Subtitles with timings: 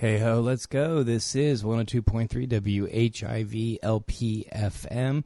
[0.00, 1.02] Hey ho, let's go.
[1.02, 5.24] This is 102.3 WHIV LPFM.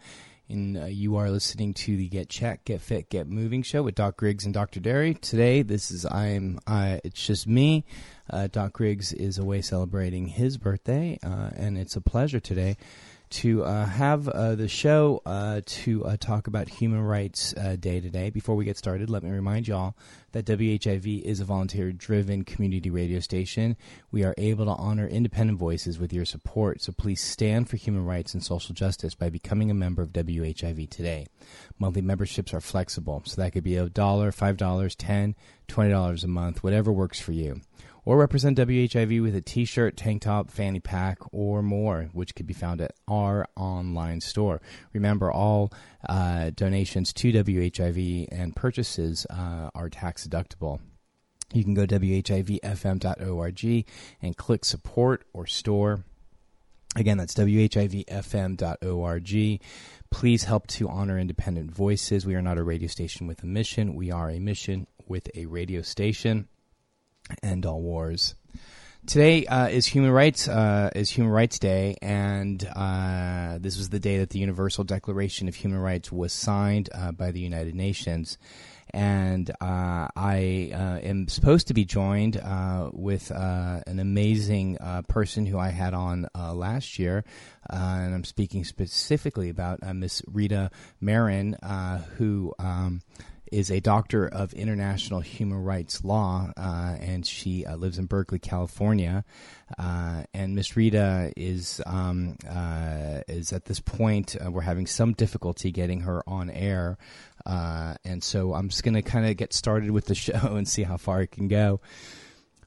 [0.48, 3.94] And uh, you are listening to the Get Chat, Get Fit, Get Moving show with
[3.94, 4.80] Doc Griggs and Dr.
[4.80, 5.20] Déry.
[5.20, 6.58] Today, this is I'm.
[6.66, 7.84] Uh, it's just me.
[8.28, 12.76] Uh, Doc Griggs is away celebrating his birthday, uh, and it's a pleasure today
[13.34, 18.00] to uh, have uh, the show uh, to uh, talk about Human Rights uh, Day
[18.00, 18.30] today.
[18.30, 19.96] Before we get started, let me remind y'all
[20.30, 23.76] that WHIV is a volunteer driven community radio station.
[24.12, 28.04] We are able to honor independent voices with your support, so please stand for human
[28.04, 31.26] rights and social justice by becoming a member of WHIV today.
[31.76, 35.34] Monthly memberships are flexible, so that could be a dollar, five dollars, ten,
[35.66, 37.62] twenty dollars a month, whatever works for you
[38.04, 42.46] or represent WHIV with a t shirt, tank top, fanny pack, or more, which could
[42.46, 44.60] be found at our online store.
[44.92, 45.72] Remember, all
[46.08, 50.80] uh, donations to WHIV and purchases uh, are tax deductible.
[51.52, 53.86] You can go to WHIVFM.org
[54.22, 56.04] and click support or store.
[56.96, 58.00] Again, that's WHIVFM.org.
[60.10, 62.24] Please help to honor independent voices.
[62.24, 65.46] We are not a radio station with a mission, we are a mission with a
[65.46, 66.48] radio station
[67.42, 68.34] end all wars.
[69.06, 74.00] Today uh, is Human Rights uh, is Human Rights Day, and uh, this was the
[74.00, 78.38] day that the Universal Declaration of Human Rights was signed uh, by the United Nations.
[78.94, 82.40] And uh, I uh, am supposed to be joined
[82.92, 87.24] with an amazing person who I had on last year,
[87.68, 91.56] and I'm speaking specifically about Miss Rita Marin,
[92.16, 92.54] who.
[92.58, 93.02] Um,
[93.52, 98.38] is a doctor of international human rights law, uh, and she uh, lives in Berkeley,
[98.38, 99.24] California.
[99.78, 105.12] Uh, and Miss Rita is um, uh, is at this point uh, we're having some
[105.12, 106.98] difficulty getting her on air,
[107.46, 110.66] uh, and so I'm just going to kind of get started with the show and
[110.66, 111.80] see how far it can go.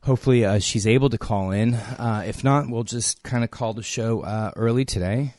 [0.03, 1.77] Hopefully, she's able to call in.
[1.99, 4.23] if not, we'll just kind of call the show
[4.55, 5.33] early today.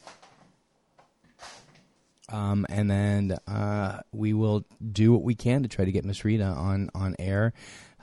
[2.30, 6.24] Um, and then uh, we will do what we can to try to get Miss
[6.24, 7.52] Rita on on air.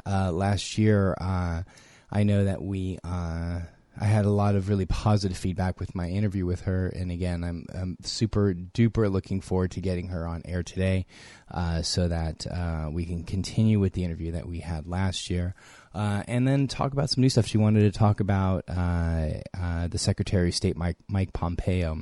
[0.06, 1.64] Uh, last year, uh,
[2.12, 3.62] I know that we uh,
[3.98, 7.44] I had a lot of really positive feedback with my interview with her, and again,
[7.44, 11.06] I'm, I'm super duper looking forward to getting her on air today,
[11.50, 15.56] uh, so that uh, we can continue with the interview that we had last year.
[15.96, 17.48] Uh, and then talk about some new stuff.
[17.48, 22.02] She wanted to talk about uh, uh, the Secretary of State, Mike, Mike, Pompeo.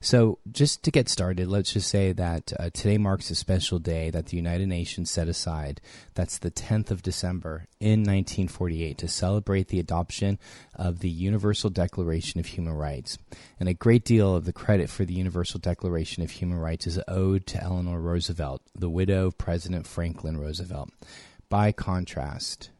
[0.00, 4.08] So, just to get started, let's just say that uh, today marks a special day
[4.08, 5.82] that the United Nations set aside.
[6.14, 10.38] That's the 10th of December in 1948 to celebrate the adoption
[10.74, 13.18] of the Universal Declaration of Human Rights.
[13.60, 16.98] And a great deal of the credit for the Universal Declaration of Human Rights is
[17.06, 20.88] owed to Eleanor Roosevelt, the widow of President Franklin Roosevelt.
[21.50, 22.70] By contrast,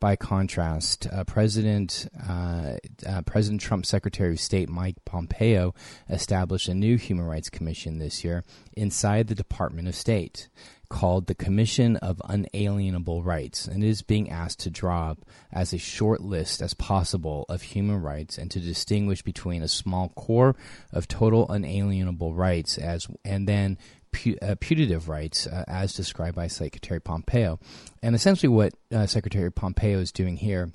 [0.00, 5.74] by contrast, uh, President uh, uh, President Trump's Secretary of State Mike Pompeo
[6.08, 10.48] established a new Human Rights Commission this year inside the Department of State
[10.88, 15.78] called the Commission of Unalienable Rights, and is being asked to draw up as a
[15.78, 20.56] short list as possible of human rights and to distinguish between a small core
[20.92, 23.78] of total unalienable rights as and then
[24.12, 27.58] pu- uh, putative rights uh, as described by Secretary Pompeo.
[28.02, 30.70] And essentially, what uh, Secretary Pompeo is doing here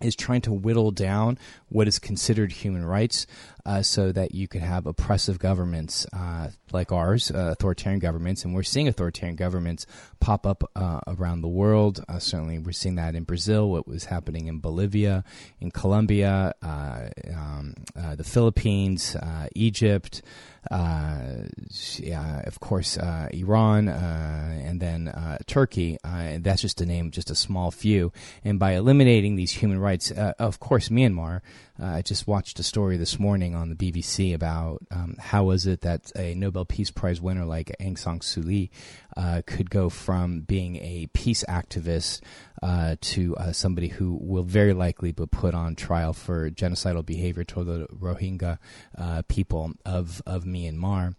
[0.00, 3.26] is trying to whittle down what is considered human rights
[3.66, 8.44] uh, so that you could have oppressive governments uh, like ours, uh, authoritarian governments.
[8.44, 9.86] And we're seeing authoritarian governments
[10.20, 12.04] pop up uh, around the world.
[12.08, 15.24] Uh, certainly, we're seeing that in Brazil, what was happening in Bolivia,
[15.60, 17.74] in Colombia, uh, um,
[18.16, 19.16] the Philippines,
[19.54, 20.22] Egypt.
[20.70, 25.12] yeah, of course, Iran, and then
[25.46, 25.98] Turkey.
[26.02, 28.12] that's just to name just a small few.
[28.44, 31.40] And by eliminating these human rights, of course, Myanmar
[31.82, 35.82] I just watched a story this morning on the BBC about um, how was it
[35.82, 38.70] that a Nobel Peace Prize winner like Aung San Suu Kyi
[39.16, 42.20] uh, could go from being a peace activist
[42.62, 47.44] uh, to uh, somebody who will very likely be put on trial for genocidal behavior
[47.44, 48.58] toward the Rohingya
[48.96, 51.14] uh, people of of Myanmar.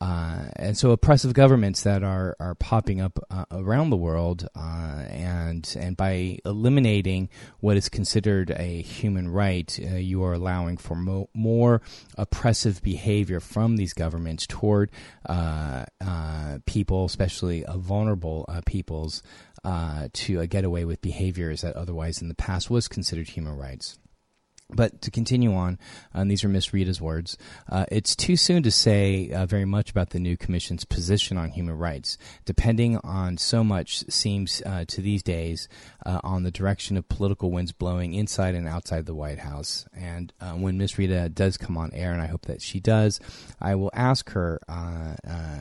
[0.00, 5.02] Uh, and so oppressive governments that are, are popping up uh, around the world, uh,
[5.08, 7.28] and and by eliminating
[7.58, 11.82] what is considered a human right, uh, you are allowing for mo- more
[12.16, 14.88] oppressive behavior from these governments toward
[15.26, 19.20] uh, uh, people, especially vulnerable peoples,
[20.12, 23.98] to get away with behaviors that otherwise in the past was considered human rights.
[24.70, 25.78] But to continue on,
[26.12, 27.38] and these are Miss Rita's words,
[27.70, 31.48] uh, it's too soon to say uh, very much about the new commission's position on
[31.48, 35.68] human rights, depending on so much seems uh, to these days
[36.08, 39.86] uh, on the direction of political winds blowing inside and outside the White House.
[39.94, 43.20] And uh, when Miss Rita does come on air, and I hope that she does,
[43.60, 44.58] I will ask her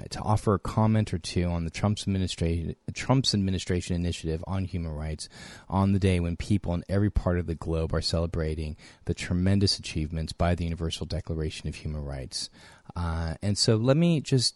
[0.09, 4.93] to offer a comment or two on the Trump's administration, Trump's administration initiative on human
[4.93, 5.27] rights
[5.67, 9.77] on the day when people in every part of the globe are celebrating the tremendous
[9.77, 12.49] achievements by the Universal Declaration of Human Rights.
[12.95, 14.55] Uh, and so let me just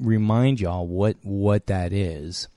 [0.00, 2.48] remind y'all what, what that is.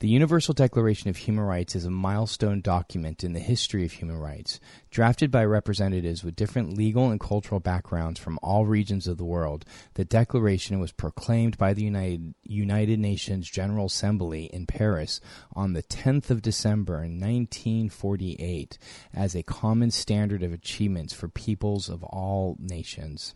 [0.00, 4.18] The Universal Declaration of Human Rights is a milestone document in the history of human
[4.18, 4.60] rights,
[4.90, 9.64] drafted by representatives with different legal and cultural backgrounds from all regions of the world.
[9.94, 15.18] The Declaration was proclaimed by the United, United Nations General Assembly in Paris
[15.54, 18.76] on the 10th of December in 1948
[19.14, 23.34] as a common standard of achievements for peoples of all nations.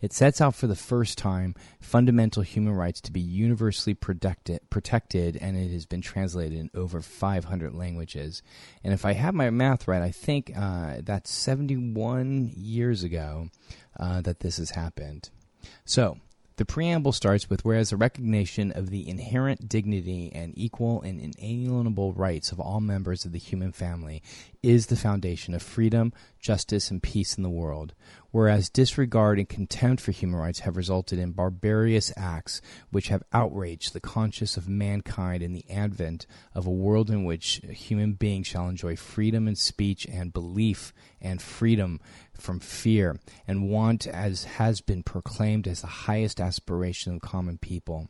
[0.00, 5.56] It sets out for the first time fundamental human rights to be universally protected, and
[5.56, 8.42] it has been translated in over 500 languages.
[8.84, 13.50] And if I have my math right, I think uh, that's 71 years ago
[13.98, 15.30] uh, that this has happened.
[15.84, 16.18] So,
[16.56, 22.12] the preamble starts with whereas the recognition of the inherent dignity and equal and inalienable
[22.12, 24.22] rights of all members of the human family
[24.62, 27.94] is the foundation of freedom, justice, and peace in the world,
[28.32, 32.60] whereas disregard and contempt for human rights have resulted in barbarous acts
[32.90, 37.62] which have outraged the conscience of mankind in the advent of a world in which
[37.70, 42.00] human beings shall enjoy freedom in speech and belief and freedom
[42.34, 48.08] from fear and want as has been proclaimed as the highest aspiration of common people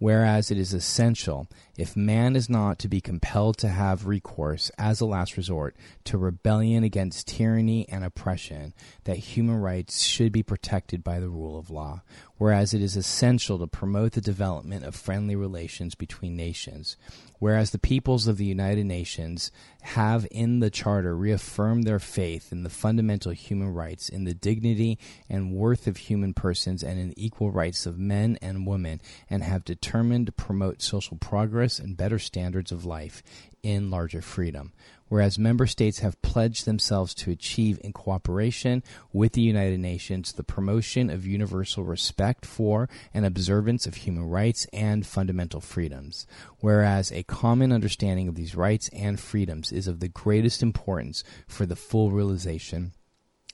[0.00, 1.46] whereas it is essential,
[1.78, 6.18] if man is not to be compelled to have recourse as a last resort to
[6.18, 8.74] rebellion against tyranny and oppression,
[9.04, 12.02] that human rights should be protected by the rule of law,
[12.40, 16.96] whereas it is essential to promote the development of friendly relations between nations,
[17.38, 19.52] whereas the peoples of the United Nations
[19.82, 24.98] have in the Charter reaffirmed their faith in the fundamental human rights, in the dignity
[25.28, 29.42] and worth of human persons, and in the equal rights of men and women, and
[29.42, 33.22] have determined to promote social progress and better standards of life
[33.62, 34.72] in larger freedom
[35.10, 40.44] whereas member states have pledged themselves to achieve in cooperation with the United Nations the
[40.44, 46.26] promotion of universal respect for and observance of human rights and fundamental freedoms,
[46.60, 51.66] whereas a common understanding of these rights and freedoms is of the greatest importance for
[51.66, 52.92] the full realization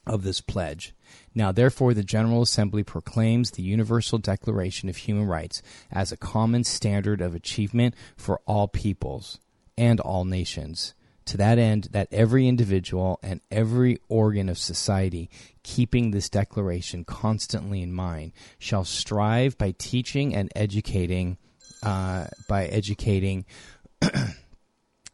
[0.06, 0.94] of this pledge.
[1.34, 6.64] Now, therefore, the General Assembly proclaims the Universal Declaration of Human Rights as a common
[6.64, 9.40] standard of achievement for all peoples
[9.78, 10.94] and all nations
[11.26, 15.28] to that end that every individual and every organ of society,
[15.62, 21.36] keeping this declaration constantly in mind, shall strive by teaching and educating,
[21.82, 23.44] uh, by educating.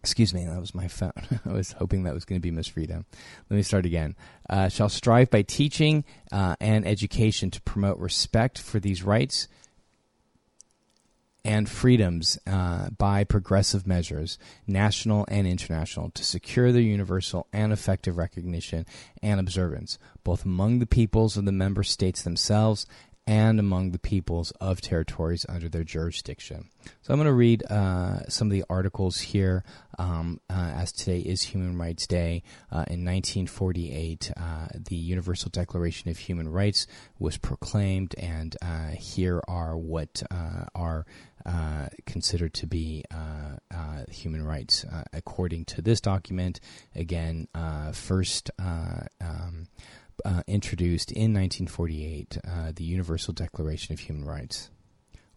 [0.02, 1.12] excuse me, that was my phone.
[1.46, 3.06] I was hoping that was going to be Miss Freedom.
[3.48, 4.16] Let me start again.
[4.50, 9.48] Uh, shall strive by teaching uh, and education to promote respect for these rights
[11.44, 18.16] and freedoms uh, by progressive measures, national and international, to secure their universal and effective
[18.16, 18.86] recognition
[19.22, 22.86] and observance, both among the peoples of the member states themselves
[23.26, 26.68] and among the peoples of territories under their jurisdiction.
[27.02, 29.64] So I'm going to read uh, some of the articles here.
[29.98, 36.10] Um, uh, as today is Human Rights Day, uh, in 1948, uh, the Universal Declaration
[36.10, 36.86] of Human Rights
[37.18, 40.22] was proclaimed, and uh, here are what
[41.46, 43.04] uh, considered to be
[44.10, 46.60] human rights according to this document.
[46.94, 47.48] Again,
[47.92, 48.50] first.
[48.58, 49.68] Um,
[50.24, 54.70] uh, introduced in 1948 uh, the Universal Declaration of Human Rights.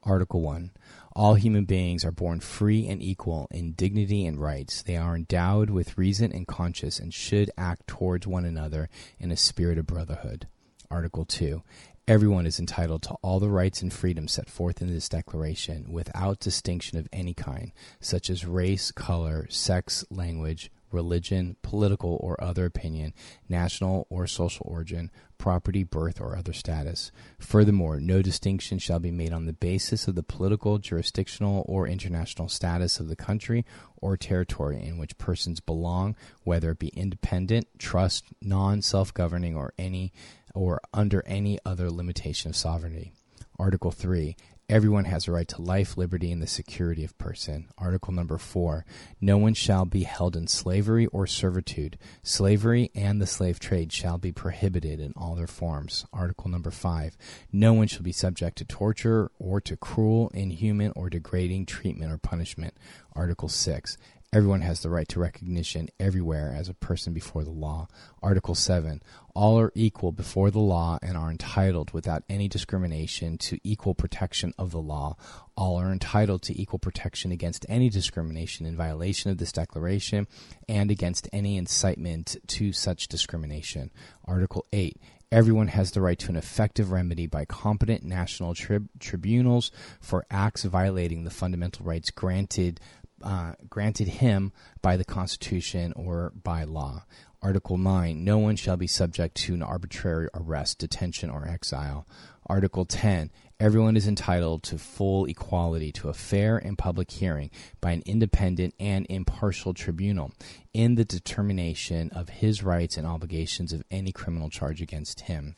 [0.03, 0.71] Article 1
[1.15, 4.83] All human beings are born free and equal in dignity and rights.
[4.83, 9.37] They are endowed with reason and conscience and should act towards one another in a
[9.37, 10.47] spirit of brotherhood.
[10.91, 11.63] Article 2
[12.07, 16.39] Everyone is entitled to all the rights and freedoms set forth in this declaration without
[16.39, 23.11] distinction of any kind, such as race, color, sex, language, religion, political or other opinion,
[23.49, 25.09] national or social origin,
[25.39, 27.11] property, birth, or other status.
[27.39, 32.49] Furthermore, no distinction shall be made on the basis of the political, jurisdictional, or international
[32.49, 33.65] status of the country
[33.97, 39.73] or territory in which persons belong, whether it be independent, trust, non self governing, or
[39.79, 40.13] any
[40.55, 43.13] or under any other limitation of sovereignty.
[43.59, 44.35] Article 3
[44.67, 47.67] Everyone has a right to life, liberty, and the security of person.
[47.77, 48.83] Article number four.
[49.21, 51.99] No one shall be held in slavery or servitude.
[52.23, 56.07] Slavery and the slave trade shall be prohibited in all their forms.
[56.11, 57.15] Article number five.
[57.51, 62.17] No one shall be subject to torture or to cruel, inhuman, or degrading treatment or
[62.17, 62.73] punishment.
[63.15, 63.99] Article six.
[64.33, 67.87] Everyone has the right to recognition everywhere as a person before the law.
[68.21, 69.01] Article 7.
[69.33, 74.53] All are equal before the law and are entitled without any discrimination to equal protection
[74.57, 75.15] of the law.
[75.55, 80.27] All are entitled to equal protection against any discrimination in violation of this declaration
[80.67, 83.89] and against any incitement to such discrimination.
[84.25, 84.97] Article 8.
[85.31, 90.63] Everyone has the right to an effective remedy by competent national trib- tribunals for acts
[90.63, 92.79] violating the fundamental rights granted
[93.23, 97.05] uh, granted him by the Constitution or by law.
[97.41, 102.07] Article 9 No one shall be subject to an arbitrary arrest, detention, or exile.
[102.47, 107.91] Article 10 Everyone is entitled to full equality to a fair and public hearing by
[107.91, 110.33] an independent and impartial tribunal
[110.73, 115.55] in the determination of his rights and obligations of any criminal charge against him.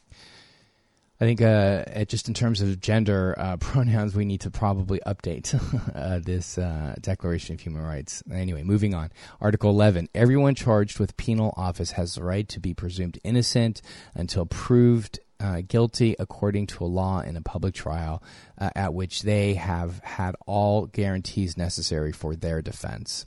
[1.19, 5.53] I think uh, just in terms of gender uh, pronouns, we need to probably update
[5.95, 8.21] uh, this uh, Declaration of Human Rights.
[8.31, 9.11] Anyway, moving on.
[9.41, 13.81] Article 11 Everyone charged with penal office has the right to be presumed innocent
[14.13, 18.23] until proved uh, guilty according to a law in a public trial
[18.57, 23.25] uh, at which they have had all guarantees necessary for their defense.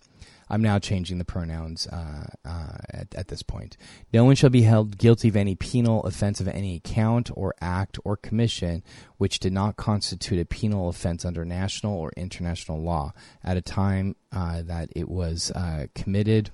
[0.51, 3.77] I'm now changing the pronouns uh, uh, at, at, this point.
[4.13, 7.99] No one shall be held guilty of any penal offense of any account or act
[8.05, 8.83] or commission
[9.17, 13.13] which did not constitute a penal offense under national or international law
[13.45, 16.51] at a time uh, that it was uh, committed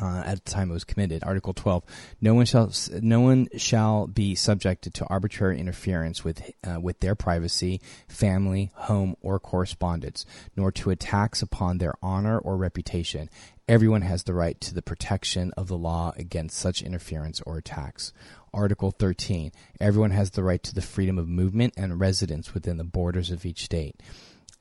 [0.00, 1.24] uh, at the time it was committed.
[1.24, 1.84] Article 12:
[2.20, 7.14] No one shall no one shall be subjected to arbitrary interference with uh, with their
[7.14, 10.24] privacy, family, home, or correspondence,
[10.56, 13.28] nor to attacks upon their honor or reputation.
[13.68, 18.12] Everyone has the right to the protection of the law against such interference or attacks.
[18.54, 22.84] Article 13: Everyone has the right to the freedom of movement and residence within the
[22.84, 24.00] borders of each state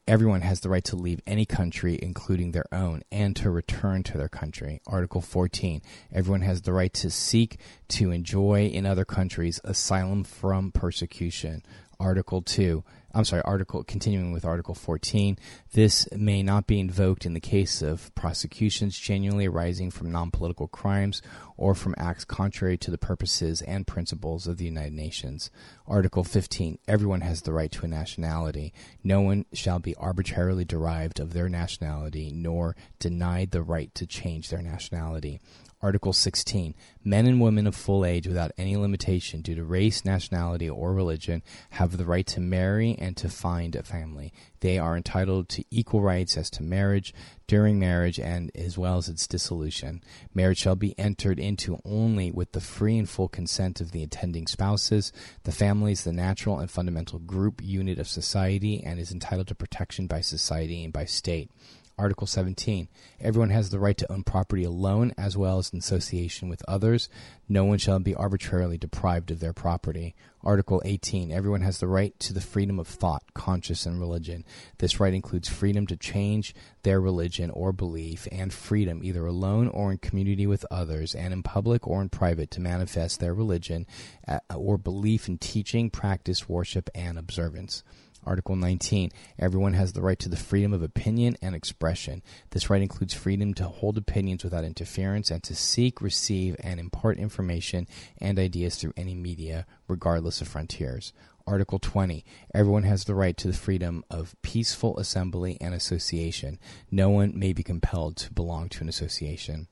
[0.08, 4.18] everyone has the right to leave any country, including their own, and to return to
[4.18, 4.82] their country.
[4.88, 5.82] Article 14.
[6.14, 7.60] Everyone has the right to seek
[7.90, 11.62] to enjoy in other countries asylum from persecution.
[12.00, 12.84] Article 2.
[13.18, 15.40] I'm sorry, article continuing with article 14.
[15.74, 21.24] This may not be invoked in the case of prosecutions genuinely arising from non-political crimes
[21.58, 25.50] or from acts contrary to the purposes and principles of the United Nations.
[25.88, 26.78] Article 15.
[26.88, 28.72] Everyone has the right to a nationality.
[29.04, 34.52] No one shall be arbitrarily derived of their nationality nor denied the right to change
[34.52, 35.42] their nationality.
[35.80, 36.74] Article 16.
[37.04, 41.44] Men and women of full age without any limitation due to race, nationality, or religion
[41.72, 44.34] have the right to marry and to find a family.
[44.62, 47.14] They are entitled to equal rights as to marriage,
[47.46, 50.04] during marriage, and as well as its dissolution.
[50.34, 54.48] Marriage shall be entered into only with the free and full consent of the intending
[54.48, 55.14] spouses.
[55.44, 59.56] The family is the natural and fundamental group unit of society and is entitled to
[59.56, 61.52] protection by society and by state.
[61.98, 62.88] Article 17.
[63.20, 67.10] Everyone has the right to own property alone as well as in association with others.
[67.50, 70.16] No one shall be arbitrarily deprived of their property.
[70.44, 71.32] Article 18.
[71.32, 74.46] Everyone has the right to the freedom of thought, conscience, and religion.
[74.78, 79.92] This right includes freedom to change their religion or belief, and freedom, either alone or
[79.92, 83.88] in community with others, and in public or in private, to manifest their religion
[84.28, 87.84] uh, or belief in teaching, practice, worship, and observance.
[88.28, 89.10] Article 19.
[89.40, 92.22] Everyone has the right to the freedom of opinion and expression.
[92.52, 97.18] This right includes freedom to hold opinions without interference and to seek, receive, and impart
[97.18, 97.88] information
[98.20, 101.14] and ideas through any media, regardless of frontiers.
[101.48, 102.26] Article 20.
[102.54, 106.60] Everyone has the right to the freedom of peaceful assembly and association.
[106.92, 109.70] No one may be compelled to belong to an association.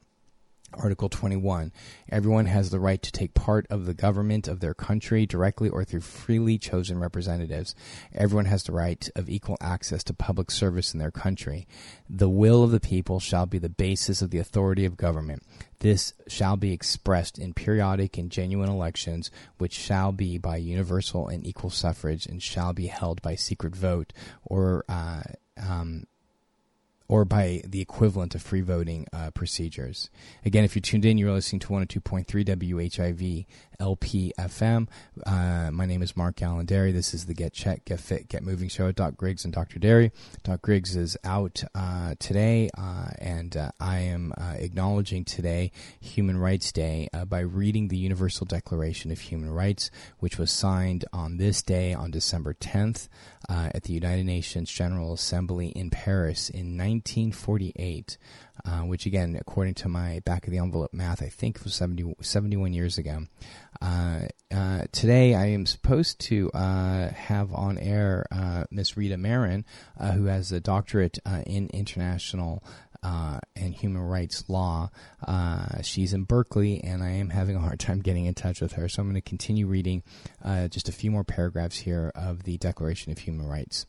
[0.75, 1.71] Article 21.
[2.09, 5.83] Everyone has the right to take part of the government of their country directly or
[5.83, 7.75] through freely chosen representatives.
[8.13, 11.67] Everyone has the right of equal access to public service in their country.
[12.09, 15.43] The will of the people shall be the basis of the authority of government.
[15.79, 21.45] This shall be expressed in periodic and genuine elections, which shall be by universal and
[21.45, 24.13] equal suffrage and shall be held by secret vote
[24.43, 25.23] or uh,
[25.57, 26.05] um,
[27.07, 30.09] or by the equivalent of free voting uh, procedures.
[30.43, 33.45] Again, if you're tuned in, you're listening to 102.3 WHIV
[33.79, 34.87] LPFM.
[35.25, 36.93] Uh, my name is Mark Alain Déry.
[36.93, 38.85] This is the Get Check, Get Fit, Get Moving show.
[38.85, 39.79] With Doc Griggs and Dr.
[39.79, 40.11] Déry.
[40.43, 46.37] Doc Griggs is out uh, today, uh, and uh, I am uh, acknowledging today Human
[46.37, 49.89] Rights Day uh, by reading the Universal Declaration of Human Rights,
[50.19, 53.07] which was signed on this day on December 10th
[53.49, 58.17] at the United Nations General Assembly in Paris in 1948
[58.65, 62.15] uh, which again, according to my back of the envelope math, I think was 70,
[62.21, 63.25] 71 years ago.
[63.81, 64.21] Uh,
[64.53, 69.65] uh, today, I am supposed to uh, have on air uh, Miss Rita Marin,
[70.13, 72.63] who has a doctorate in international
[73.55, 74.89] and human rights law.
[75.83, 78.89] She's in Berkeley, and I am having a hard time getting in touch with her.
[78.89, 80.03] So I'm going to continue reading
[80.69, 83.85] just a few more paragraphs here of the Declaration of Human Rights.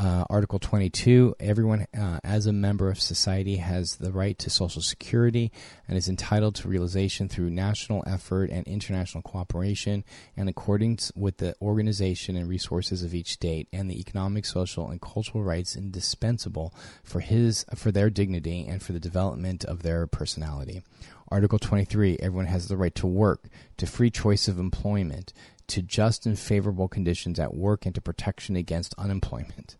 [0.00, 4.80] Uh, Article 22 Everyone, uh, as a member of society, has the right to Social
[4.80, 5.52] Security
[5.86, 10.02] and is entitled to realization through national effort and international cooperation
[10.38, 15.02] and accordance with the organization and resources of each state and the economic, social, and
[15.02, 16.72] cultural rights indispensable
[17.04, 20.82] for, his, for their dignity and for the development of their personality.
[21.28, 25.34] Article 23 Everyone has the right to work, to free choice of employment,
[25.66, 29.76] to just and favorable conditions at work, and to protection against unemployment.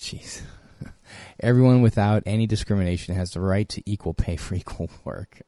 [0.00, 0.40] Jeez.
[1.40, 5.42] Everyone without any discrimination has the right to equal pay for equal work.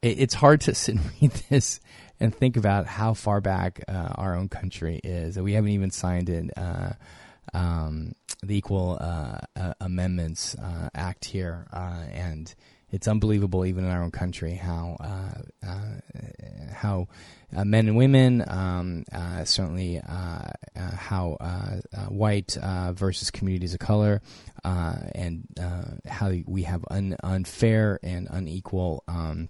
[0.00, 1.78] It's hard to sit and read this
[2.18, 5.38] and think about how far back uh, our own country is.
[5.38, 6.94] We haven't even signed in uh,
[7.52, 12.52] um, the Equal uh, Amendments uh, Act here, uh, and
[12.92, 14.96] it's unbelievable, even in our own country, how
[16.72, 17.08] how
[17.54, 22.56] uh, men and women, um, uh, certainly uh, uh how uh, uh, white
[22.92, 24.20] versus communities of color,
[24.64, 25.46] and
[26.06, 29.04] how we have un- unfair and unequal.
[29.08, 29.48] Um,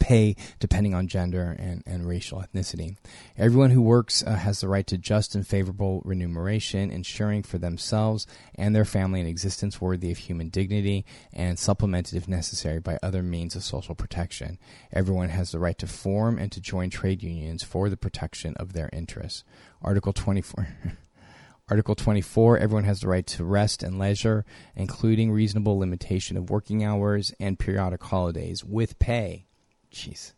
[0.00, 2.96] pay depending on gender and, and racial ethnicity.
[3.38, 8.26] Everyone who works uh, has the right to just and favorable remuneration, ensuring for themselves
[8.56, 13.22] and their family an existence worthy of human dignity and supplemented if necessary by other
[13.22, 14.58] means of social protection.
[14.92, 18.72] Everyone has the right to form and to join trade unions for the protection of
[18.72, 19.44] their interests.
[19.82, 20.66] Article 24.
[21.68, 26.82] Article 24 Everyone has the right to rest and leisure, including reasonable limitation of working
[26.82, 29.46] hours and periodic holidays with pay
[29.92, 30.32] jeez.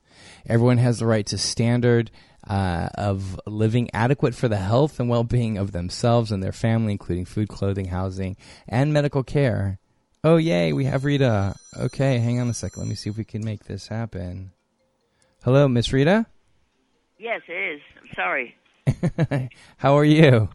[0.46, 2.10] Everyone has the right to standard
[2.46, 7.24] uh, of living adequate for the health and well-being of themselves and their family, including
[7.24, 8.36] food, clothing, housing,
[8.68, 9.78] and medical care.
[10.24, 11.54] Oh, yay, we have Rita.
[11.76, 12.80] Okay, hang on a second.
[12.80, 14.52] Let me see if we can make this happen.
[15.44, 16.26] Hello, Miss Rita?
[17.18, 17.80] Yes, it is.
[18.00, 19.50] I'm sorry.
[19.76, 20.48] How are you?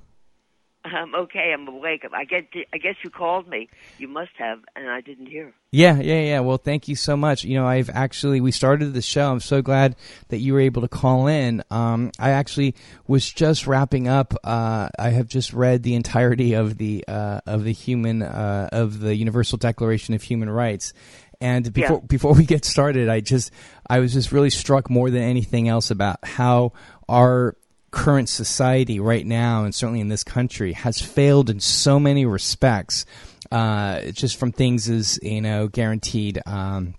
[0.94, 1.54] I'm okay.
[1.54, 2.06] I'm awake.
[2.14, 2.48] I get.
[2.74, 3.70] I guess you called me.
[3.98, 5.54] You must have, and I didn't hear.
[5.72, 6.40] Yeah, yeah, yeah.
[6.40, 7.44] Well, thank you so much.
[7.44, 9.32] You know, I've actually we started the show.
[9.32, 9.96] I'm so glad
[10.30, 11.64] that you were able to call in.
[11.70, 12.76] Um, I actually
[13.08, 14.34] was just wrapping up.
[14.44, 19.00] Uh, I have just read the entirety of the uh, of the human uh, of
[19.00, 20.94] the Universal Declaration of Human Rights.
[21.40, 22.08] And before yeah.
[22.08, 23.52] before we get started, I just
[23.90, 26.74] I was just really struck more than anything else about how
[27.08, 27.56] our
[27.92, 33.06] current society right now, and certainly in this country, has failed in so many respects.
[33.50, 36.42] Uh, just from things as you know, guaranteed.
[36.46, 36.96] Um,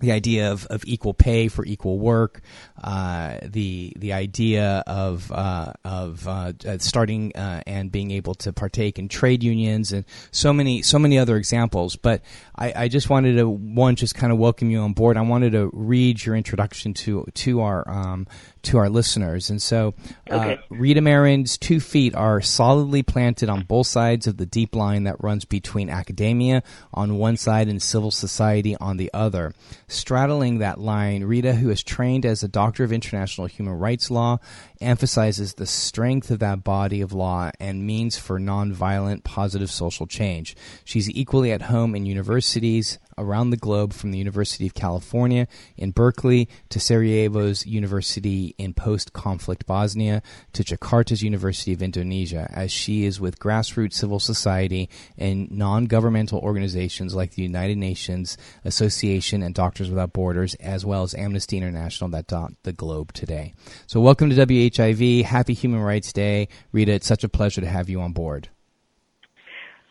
[0.00, 2.42] the idea of, of equal pay for equal work,
[2.84, 8.98] uh, the the idea of uh, of uh, starting uh, and being able to partake
[8.98, 11.96] in trade unions, and so many so many other examples.
[11.96, 12.20] But
[12.56, 15.16] I, I just wanted to one just kind of welcome you on board.
[15.16, 18.26] I wanted to read your introduction to to our um,
[18.66, 19.50] to our listeners.
[19.50, 19.94] And so,
[20.30, 20.56] uh.
[20.70, 25.22] Rita Marin's two feet are solidly planted on both sides of the deep line that
[25.22, 29.54] runs between academia on one side and civil society on the other.
[29.88, 34.38] Straddling that line, Rita, who is trained as a doctor of international human rights law,
[34.80, 40.56] emphasizes the strength of that body of law and means for nonviolent positive social change.
[40.84, 45.90] She's equally at home in universities, around the globe from the University of California in
[45.90, 53.04] Berkeley to Sarajevo's University in post conflict Bosnia to Jakarta's University of Indonesia, as she
[53.04, 59.54] is with grassroots civil society and non governmental organizations like the United Nations Association and
[59.54, 63.54] Doctors Without Borders, as well as Amnesty International that dot the globe today.
[63.86, 65.24] So, welcome to WHIV.
[65.24, 66.48] Happy Human Rights Day.
[66.72, 68.48] Rita, it's such a pleasure to have you on board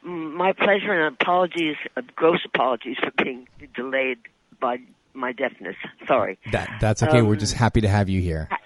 [0.05, 4.19] my pleasure and apologies, uh, gross apologies for being delayed
[4.59, 4.77] by
[5.13, 5.75] my deafness.
[6.07, 6.37] Sorry.
[6.51, 7.19] That that's okay.
[7.19, 8.47] Um, We're just happy to have you here.
[8.51, 8.57] Ha-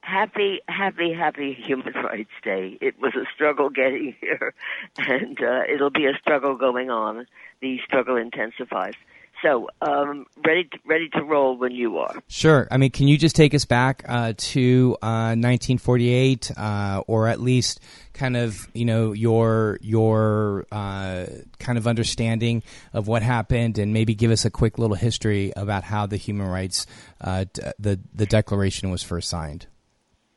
[0.00, 2.78] happy, happy, happy Human Rights Day.
[2.80, 4.54] It was a struggle getting here,
[4.98, 7.26] and uh, it'll be a struggle going on.
[7.60, 8.94] The struggle intensifies.
[9.42, 12.14] So, um, ready to, ready to roll when you are.
[12.28, 12.66] Sure.
[12.70, 17.40] I mean, can you just take us back uh, to uh, 1948, uh, or at
[17.40, 17.80] least
[18.14, 21.26] kind of you know your your uh,
[21.58, 25.84] kind of understanding of what happened, and maybe give us a quick little history about
[25.84, 26.86] how the human rights
[27.20, 29.66] uh, d- the the Declaration was first signed.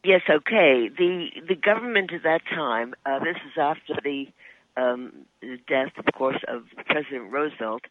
[0.03, 0.21] Yes.
[0.29, 0.89] Okay.
[0.89, 2.93] The the government at that time.
[3.05, 4.27] Uh, this is after the
[4.75, 7.83] um, the death, of course, of President Roosevelt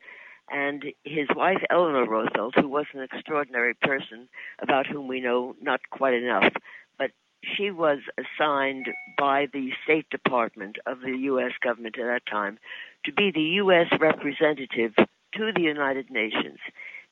[0.51, 4.29] and his wife Eleanor Roosevelt, who was an extraordinary person
[4.61, 6.53] about whom we know not quite enough,
[6.99, 7.11] but
[7.43, 8.87] she was assigned
[9.19, 11.53] by the State Department of the U.S.
[11.63, 12.59] government at that time
[13.05, 13.87] to be the U.S.
[14.01, 14.95] representative
[15.35, 16.59] to the United Nations.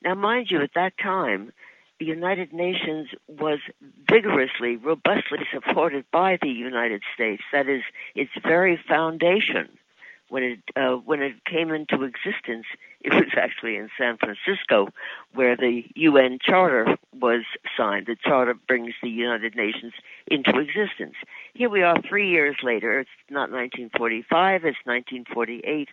[0.03, 1.51] Now, mind you, at that time,
[1.99, 3.59] the United Nations was
[4.09, 7.43] vigorously, robustly supported by the United States.
[7.53, 7.83] That is,
[8.15, 9.69] its very foundation
[10.29, 12.65] when it uh, when it came into existence,
[13.01, 14.89] it was actually in San Francisco,
[15.33, 17.43] where the UN Charter was
[17.77, 18.07] signed.
[18.07, 19.93] The Charter brings the United Nations
[20.27, 21.15] into existence.
[21.53, 22.99] Here we are, three years later.
[22.99, 25.89] It's not 1945; it's 1948,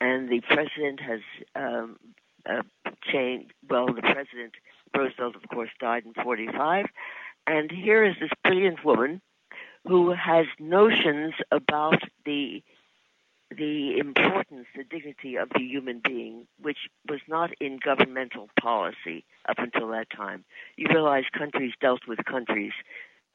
[0.00, 1.20] and the president has
[1.54, 1.98] um,
[2.48, 2.62] uh,
[3.02, 3.52] changed.
[3.68, 4.54] Well, the president
[4.96, 6.86] Roosevelt, of course, died in 45,
[7.46, 9.20] and here is this brilliant woman
[9.86, 12.62] who has notions about the
[13.50, 16.78] the importance, the dignity of the human being, which
[17.08, 20.44] was not in governmental policy up until that time.
[20.76, 22.72] You realize countries dealt with countries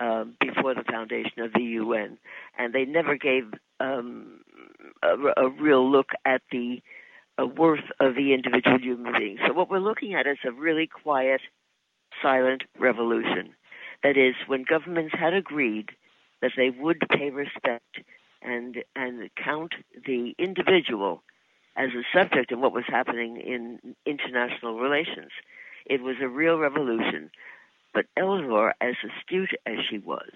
[0.02, 2.17] um, before the foundation of the UN,
[2.58, 4.41] and they never gave um,
[5.04, 6.82] a, a, real look at the
[7.41, 9.38] uh, worth of the individual human being.
[9.47, 11.41] So what we're looking at is a really quiet,
[12.21, 13.54] silent revolution.
[14.04, 15.89] That is, when governments had agreed
[16.41, 18.00] that they would pay respect
[18.41, 19.73] and and count
[20.06, 21.23] the individual
[21.75, 25.32] as a subject of what was happening in international relations.
[25.86, 27.32] It was a real revolution.
[27.93, 30.32] But Eleanor, as astute as she was,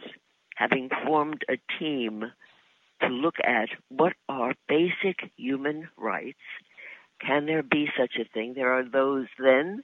[0.55, 2.25] having formed a team
[3.01, 6.39] to look at what are basic human rights,
[7.21, 8.53] can there be such a thing?
[8.53, 9.83] There are those then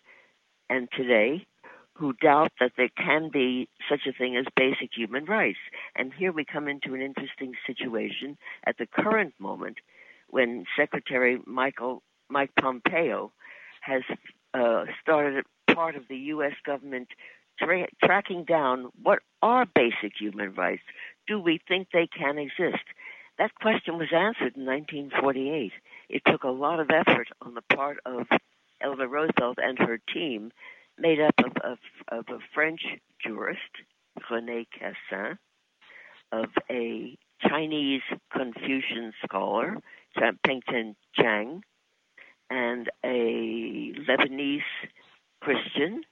[0.69, 1.45] and today
[2.01, 5.59] who doubt that there can be such a thing as basic human rights.
[5.95, 9.77] And here we come into an interesting situation at the current moment
[10.27, 13.31] when Secretary Michael Mike Pompeo
[13.81, 14.01] has
[14.55, 16.53] uh, started part of the U.S.
[16.65, 17.09] government
[17.59, 20.81] tra- tracking down what are basic human rights.
[21.27, 22.83] Do we think they can exist?
[23.37, 25.71] That question was answered in 1948.
[26.09, 28.25] It took a lot of effort on the part of
[28.81, 30.51] Eleanor Roosevelt and her team
[31.01, 31.77] made up of, of,
[32.09, 32.81] of a French
[33.23, 33.59] jurist,
[34.29, 35.37] René Cassin,
[36.31, 39.77] of a Chinese Confucian scholar,
[40.45, 41.63] Peng Chun Chang,
[42.49, 44.61] and a Lebanese
[45.41, 46.03] Christian,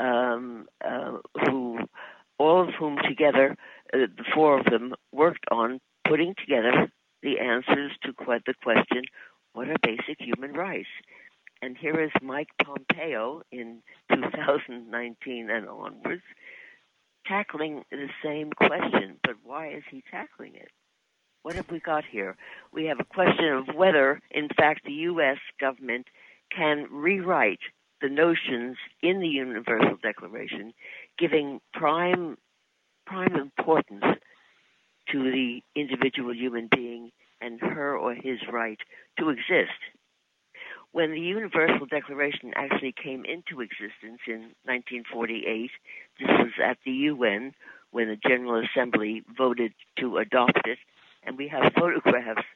[0.00, 1.78] um, uh, who
[2.38, 3.56] all of whom together,
[3.92, 6.90] uh, the four of them, worked on putting together
[7.22, 8.12] the answers to
[8.46, 9.04] the question,
[9.52, 10.88] what are basic human rights?
[11.62, 16.22] And here is Mike Pompeo in 2019 and onwards
[17.26, 19.18] tackling the same question.
[19.22, 20.68] But why is he tackling it?
[21.42, 22.36] What have we got here?
[22.72, 25.38] We have a question of whether, in fact, the U.S.
[25.60, 26.06] government
[26.54, 27.60] can rewrite
[28.00, 30.72] the notions in the Universal Declaration,
[31.18, 32.36] giving prime
[33.06, 34.04] prime importance
[35.12, 38.78] to the individual human being and her or his right
[39.18, 39.78] to exist
[40.94, 45.70] when the Universal Declaration actually came into existence in 1948,
[46.20, 47.52] this was at the UN
[47.90, 50.78] when the General Assembly voted to adopt it,
[51.24, 52.46] and we have photographs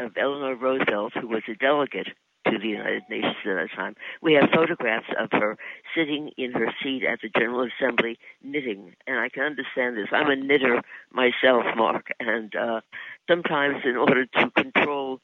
[0.00, 2.08] of Eleanor Roosevelt, who was a delegate
[2.50, 3.94] to the United Nations at that time.
[4.22, 5.56] We have photographs of her
[5.96, 10.08] sitting in her seat at the General Assembly knitting, and I can understand this.
[10.10, 12.80] I'm a knitter myself, Mark, and uh,
[13.30, 15.20] sometimes in order to control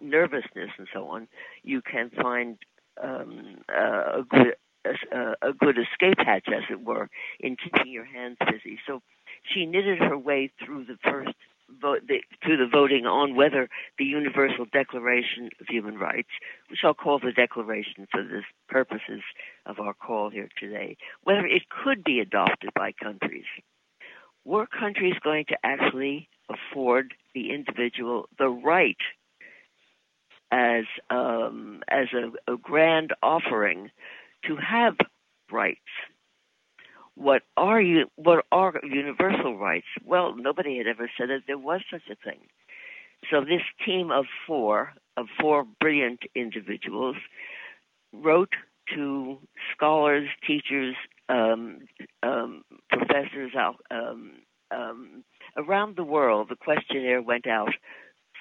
[0.00, 1.28] nervousness and so on,
[1.62, 2.58] you can find
[3.02, 7.08] um, a good a, a good escape hatch, as it were,
[7.38, 8.78] in keeping your hands busy.
[8.86, 9.02] So
[9.42, 11.36] she knitted her way through the first
[11.80, 16.30] vote the, through the voting on whether the Universal Declaration of Human Rights,
[16.68, 19.22] which I'll call the Declaration for the purposes
[19.66, 23.44] of our call here today, whether it could be adopted by countries.
[24.44, 28.96] Were countries going to actually afford the individual the right
[30.50, 33.90] as um, as a, a grand offering
[34.46, 34.96] to have
[35.52, 35.80] rights.
[37.14, 38.06] what are you?
[38.16, 39.86] What are universal rights?
[40.04, 42.40] Well, nobody had ever said that there was such a thing.
[43.30, 47.16] So this team of four, of four brilliant individuals,
[48.12, 48.54] wrote
[48.94, 49.38] to
[49.74, 50.96] scholars, teachers,
[51.28, 51.80] um,
[52.22, 53.52] um, professors
[53.90, 54.32] um,
[54.70, 55.24] um,
[55.56, 56.48] around the world.
[56.48, 57.74] The questionnaire went out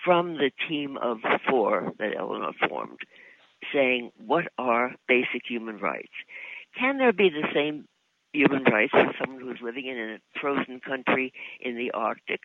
[0.03, 2.99] from the team of four that Eleanor formed,
[3.73, 6.13] saying, "What are basic human rights?
[6.77, 7.88] Can there be the same
[8.33, 12.41] human rights for someone who's living in a frozen country in the Arctic?"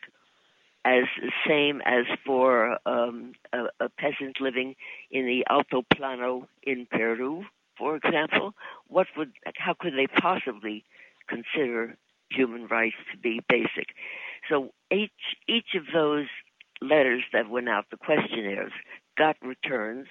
[0.85, 4.77] as the same as for um, a, a, peasant living
[5.11, 7.45] in the Alto Plano in Peru,
[7.79, 8.55] for example.
[8.89, 10.85] What would, how could they possibly
[11.27, 11.97] consider
[12.31, 13.95] human rights to be basic?
[14.51, 15.11] So each
[15.49, 16.27] each of those
[16.85, 18.73] letters that went out, the questionnaires,
[19.17, 20.07] got returns,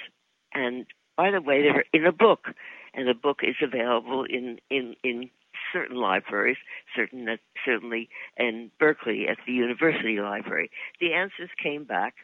[0.54, 2.48] and by the way, they're in a book,
[2.94, 5.30] and the book is available in in in
[5.72, 6.58] certain libraries,
[6.96, 7.28] certain
[7.66, 10.70] certainly in Berkeley at the University Library.
[11.00, 12.16] The answers came back,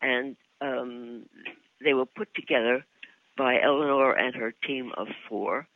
[0.00, 1.26] and um,
[1.82, 2.84] they were put together
[3.36, 5.66] by Eleanor and her team of four,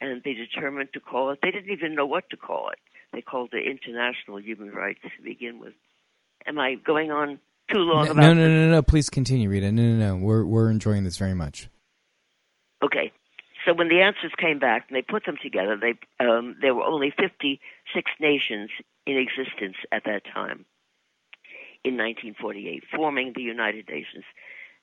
[0.00, 1.38] and they determined to call it.
[1.42, 2.78] They didn't even know what to call it.
[3.12, 5.72] They called it International Human Rights to begin with.
[6.46, 7.38] Am I going on
[7.72, 8.82] too long no, about no, no, no, no.
[8.82, 9.72] Please continue, Rita.
[9.72, 10.16] No, no, no.
[10.16, 11.68] We're we're enjoying this very much.
[12.82, 13.12] Okay.
[13.64, 16.84] So when the answers came back and they put them together, they um, there were
[16.84, 18.70] only 56 nations
[19.06, 20.64] in existence at that time
[21.84, 24.24] in 1948, forming the United Nations.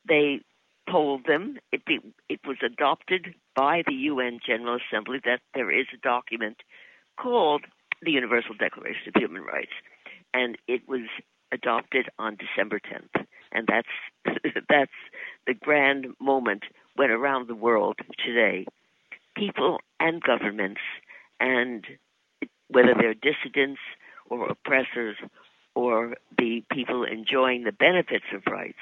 [0.07, 0.41] They
[0.89, 5.85] told them it, be, it was adopted by the UN General Assembly that there is
[5.93, 6.57] a document
[7.19, 7.65] called
[8.01, 9.71] the Universal Declaration of Human Rights,
[10.33, 11.07] and it was
[11.53, 13.87] adopted on December 10th, and that's
[14.69, 14.91] that's
[15.47, 16.63] the grand moment
[16.95, 18.65] when around the world today,
[19.35, 20.81] people and governments,
[21.39, 21.85] and
[22.69, 23.79] whether they're dissidents
[24.29, 25.17] or oppressors
[25.75, 28.77] or the people enjoying the benefits of rights,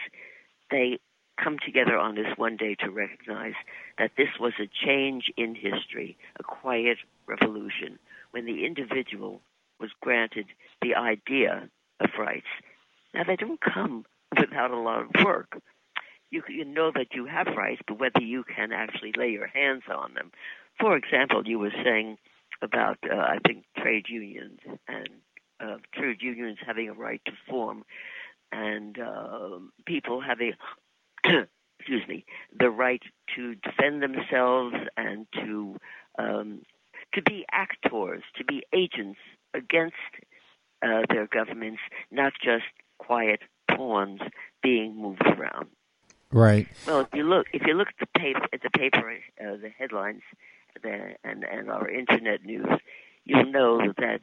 [0.69, 0.99] they
[1.41, 3.53] come together on this one day to recognize
[3.97, 7.97] that this was a change in history, a quiet revolution,
[8.31, 9.41] when the individual
[9.79, 10.45] was granted
[10.81, 11.69] the idea
[12.01, 12.47] of rights.
[13.13, 14.05] Now, they don't come
[14.39, 15.61] without a lot of work
[16.31, 19.83] you, you know that you have rights, but whether you can actually lay your hands
[19.93, 20.31] on them.
[20.79, 22.17] For example, you were saying
[22.61, 25.09] about, uh, I think, trade unions and
[25.59, 27.83] uh, trade unions having a right to form
[28.51, 30.53] and uh, people having,
[31.23, 32.25] excuse me,
[32.57, 33.03] the right
[33.35, 35.77] to defend themselves and to
[36.17, 36.61] um,
[37.13, 39.19] to be actors, to be agents
[39.53, 39.95] against
[40.81, 42.65] uh, their governments, not just
[42.97, 44.21] quiet pawns
[44.61, 45.67] being moved around.
[46.31, 46.67] Right.
[46.87, 49.69] Well, if you look, if you look at the paper, at the paper, uh, the
[49.69, 50.21] headlines,
[50.81, 52.69] the, and and our internet news,
[53.25, 54.21] you'll know that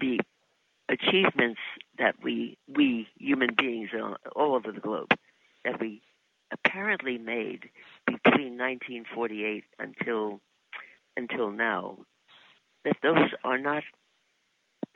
[0.00, 0.20] the
[0.88, 1.60] achievements
[1.98, 3.90] that we we human beings
[4.34, 5.12] all over the globe
[5.64, 6.02] that we
[6.52, 7.70] apparently made
[8.06, 10.40] between 1948 until
[11.16, 11.98] until now,
[12.84, 13.84] that those are not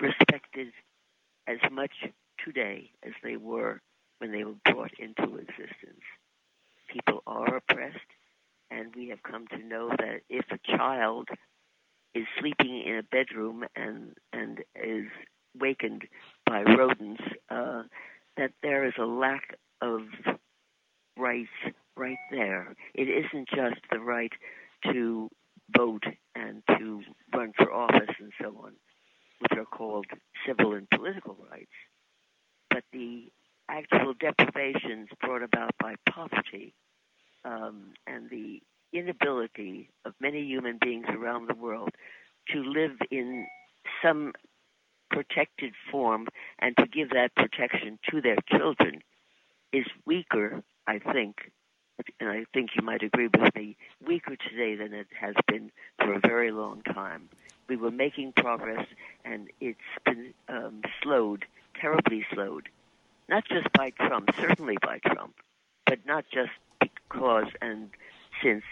[0.01, 0.69] respected
[1.47, 1.93] as much
[2.45, 3.81] today as they were
[4.19, 6.03] when they were brought into existence.
[6.93, 7.99] People are oppressed,
[8.71, 11.29] and we have come to know that if a child
[12.15, 15.07] is sleeping in a bedroom and and is
[15.59, 16.03] wakened
[16.47, 17.83] by rodents, uh,
[18.37, 20.03] that there is a lack of
[21.17, 21.49] rights
[21.97, 22.75] right there.
[22.95, 24.33] It isn't just the right
[24.93, 25.31] to
[25.77, 27.03] vote and to
[27.35, 28.73] run for office and so on,
[29.41, 30.07] which are called
[30.47, 31.71] civil and political rights,
[32.71, 33.31] but the
[33.71, 36.75] actual deprivations brought about by poverty
[37.45, 38.61] um, and the
[38.93, 41.91] inability of many human beings around the world
[42.51, 43.47] to live in
[44.03, 44.33] some
[45.11, 46.27] protected form
[46.59, 49.01] and to give that protection to their children
[49.73, 51.51] is weaker, I think,
[52.21, 56.15] and I think you might agree with me, weaker today than it has been for
[56.15, 57.29] a very long time.
[57.69, 58.87] We were making progress,
[59.25, 61.45] and it's been um, slowed,
[61.79, 62.69] terribly slowed,
[63.29, 65.35] not just by Trump, certainly by Trump,
[65.85, 67.91] but not just because and
[68.43, 68.65] since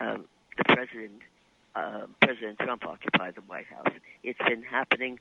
[0.00, 0.18] uh,
[0.56, 1.22] the president,
[1.76, 3.94] uh, President Trump occupied the White House.
[4.22, 5.20] It's been happening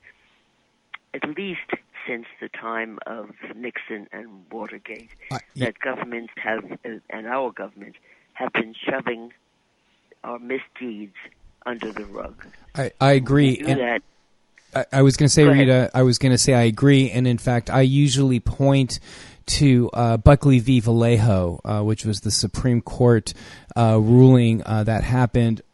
[1.13, 1.61] at least
[2.07, 5.09] since the time of Nixon and Watergate.
[5.31, 5.65] Uh, yeah.
[5.65, 7.95] That governments have, uh, and our government,
[8.33, 9.31] have been shoving
[10.23, 11.15] our misdeeds
[11.65, 12.45] under the rug.
[12.75, 13.57] I, I agree.
[13.57, 14.01] Do that
[14.75, 17.27] I, I was going to say, Rita, I was going to say I agree, and
[17.27, 18.99] in fact, I usually point
[19.45, 20.81] to uh, Buckley v.
[20.81, 23.33] Valeo, uh, which was the Supreme Court
[23.75, 25.61] uh, ruling uh, that happened.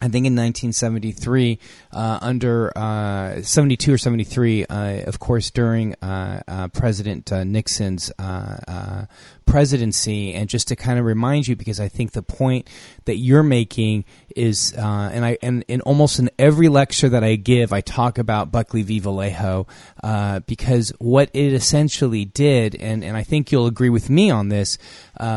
[0.00, 1.58] I think in 1973,
[1.92, 8.12] uh, under uh, 72 or 73, uh, of course, during uh, uh, President uh, Nixon's
[9.46, 12.68] presidency, and just to kind of remind you, because I think the point
[13.04, 14.04] that you're making
[14.34, 18.50] is, and I and in almost in every lecture that I give, I talk about
[18.50, 19.00] Buckley v.
[19.00, 19.66] Valeo,
[20.46, 24.78] because what it essentially did, and and I think you'll agree with me on this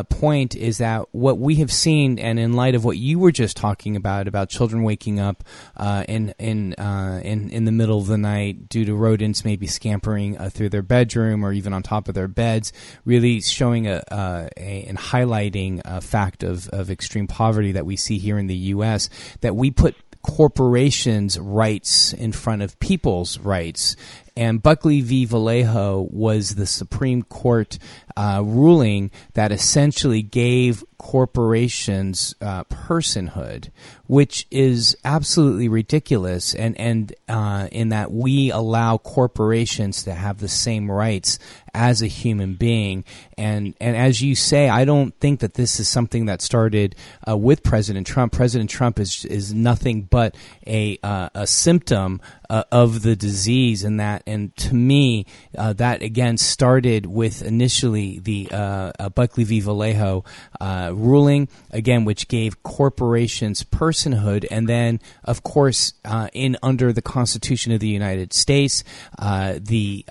[0.09, 3.57] point, is that what we have seen, and in light of what you were just
[3.57, 5.43] talking about about children waking up
[5.75, 9.67] uh, in in uh, in in the middle of the night due to rodents maybe
[9.67, 12.73] scampering uh, through their bedroom or even on top of their beds,
[13.05, 18.17] really showing a, a and highlighting a fact of of extreme poverty that we see
[18.17, 19.09] here in the U.S.
[19.41, 19.95] That we put
[20.27, 23.95] corporations' rights in front of people's rights.
[24.35, 25.25] And Buckley v.
[25.25, 27.79] Valeo was the Supreme Court
[28.15, 33.69] uh, ruling that essentially gave corporations uh, personhood,
[34.05, 40.47] which is absolutely ridiculous, and and uh, in that we allow corporations to have the
[40.47, 41.39] same rights
[41.73, 43.05] as a human being,
[43.37, 46.95] and and as you say, I don't think that this is something that started
[47.27, 48.33] uh, with President Trump.
[48.33, 52.19] President Trump is is nothing but a uh, a symptom
[52.49, 55.25] uh, of the disease, and that and to me
[55.57, 60.25] uh, that again started with initially the uh, Buckley v Valeo
[60.59, 65.93] uh, ruling again, which gave corporations personhood, and then of course
[66.33, 68.83] in under the Constitution of the United States,
[69.19, 70.05] the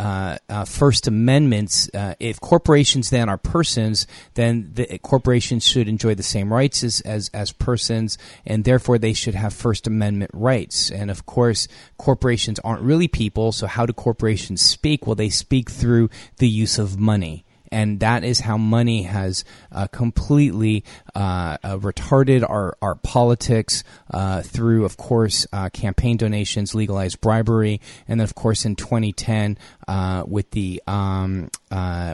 [0.67, 1.91] First Amendments.
[2.21, 7.31] if corporations then are persons, then the corporations should enjoy the same rights as, as
[7.33, 10.91] as persons, and therefore they should have First Amendment rights.
[10.91, 11.67] And of course,
[11.99, 15.07] corporations corporations aren't really people, so how do corporations speak?
[15.07, 19.87] Well, they speak through the use of money and that is how money has uh,
[19.89, 20.85] completely
[21.17, 27.81] uh, uh, retarded our, our politics uh, through, of course, uh, campaign donations, legalized bribery,
[28.07, 29.57] and then, of course, in 2010
[29.89, 31.49] uh, with the um,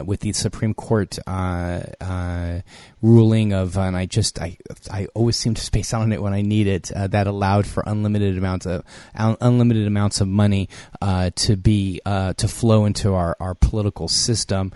[0.05, 1.19] with the Supreme Court
[3.01, 4.57] ruling of, and I just I
[4.89, 7.83] I always seem to space out on it when I need it, that allowed for
[7.85, 8.83] unlimited amounts of
[9.15, 10.69] unlimited amounts of money
[11.01, 14.71] to be to flow into our, our political system.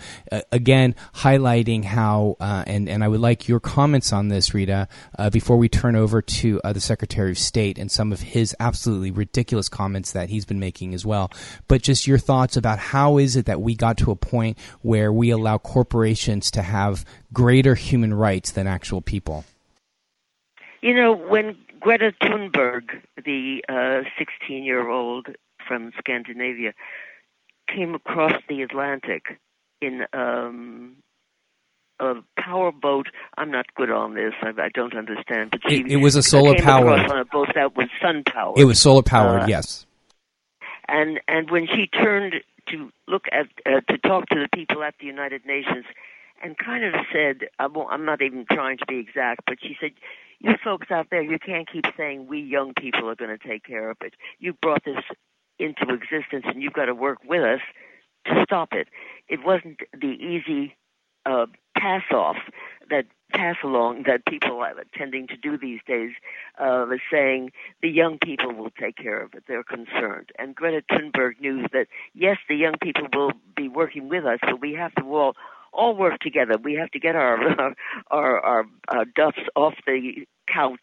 [0.52, 5.58] again, highlighting how, and and I would like your comments on this, Rita, uh, before
[5.58, 9.69] we turn over to uh, the Secretary of State and some of his absolutely ridiculous
[9.69, 11.32] comments that he's been making as well.
[11.67, 15.13] But just your thoughts about how is it that we got to a point where
[15.13, 19.45] we allow corporations to have greater human rights than actual people?
[20.82, 22.89] You know, when Greta Thunberg,
[23.23, 23.62] the
[24.17, 25.27] 16 uh, year old
[25.67, 26.73] from Scandinavia,
[27.73, 29.39] came across the Atlantic
[29.82, 30.95] in um,
[31.99, 33.07] a power boat.
[33.38, 34.33] I'm not good on this.
[34.41, 35.51] I, I don't understand.
[35.51, 38.60] But she, it, it was a solar powered on a boat that was sun powered.
[38.60, 39.43] It was solar powered.
[39.43, 39.86] Uh, yes.
[40.88, 42.36] And and when she turned
[42.69, 45.86] to look at uh, to talk to the people at the United Nations,
[46.43, 49.91] and kind of said, I I'm not even trying to be exact, but she said,
[50.39, 53.63] "You folks out there, you can't keep saying we young people are going to take
[53.63, 54.13] care of it.
[54.39, 55.03] You brought this
[55.60, 57.62] into existence, and you've got to work with us
[58.25, 58.88] to stop it."
[59.27, 60.75] It wasn't the easy
[61.25, 61.47] uh,
[61.78, 62.38] pass off
[62.90, 66.12] that pass along that people are tending to do these days
[66.62, 69.44] uh, is saying the young people will take care of it.
[69.48, 70.30] They're concerned.
[70.40, 74.62] And Greta Thunberg knew that, yes, the young people will be working with us, but
[74.62, 75.36] we have to all
[75.74, 76.56] all work together.
[76.58, 77.76] We have to get our our
[78.10, 80.80] our, our uh, duffs off the couch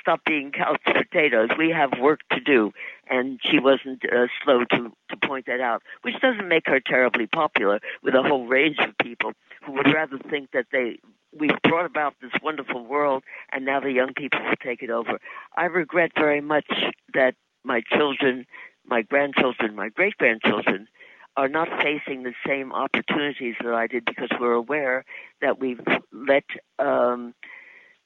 [0.00, 1.50] stop being couch potatoes.
[1.56, 2.72] We have work to do,
[3.08, 7.26] and she wasn't uh, slow to to point that out, which doesn't make her terribly
[7.26, 9.32] popular with a whole range of people
[9.64, 10.98] who would rather think that they
[11.38, 13.22] we've brought about this wonderful world,
[13.52, 15.18] and now the young people will take it over.
[15.56, 16.70] I regret very much
[17.14, 18.46] that my children,
[18.84, 20.88] my grandchildren, my great grandchildren
[21.36, 25.04] are not facing the same opportunities that I did because we're aware
[25.40, 25.80] that we've
[26.12, 26.44] let
[26.78, 27.34] um,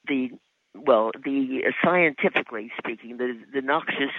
[0.06, 0.30] the
[0.74, 4.12] well, the uh, scientifically speaking, the the noxious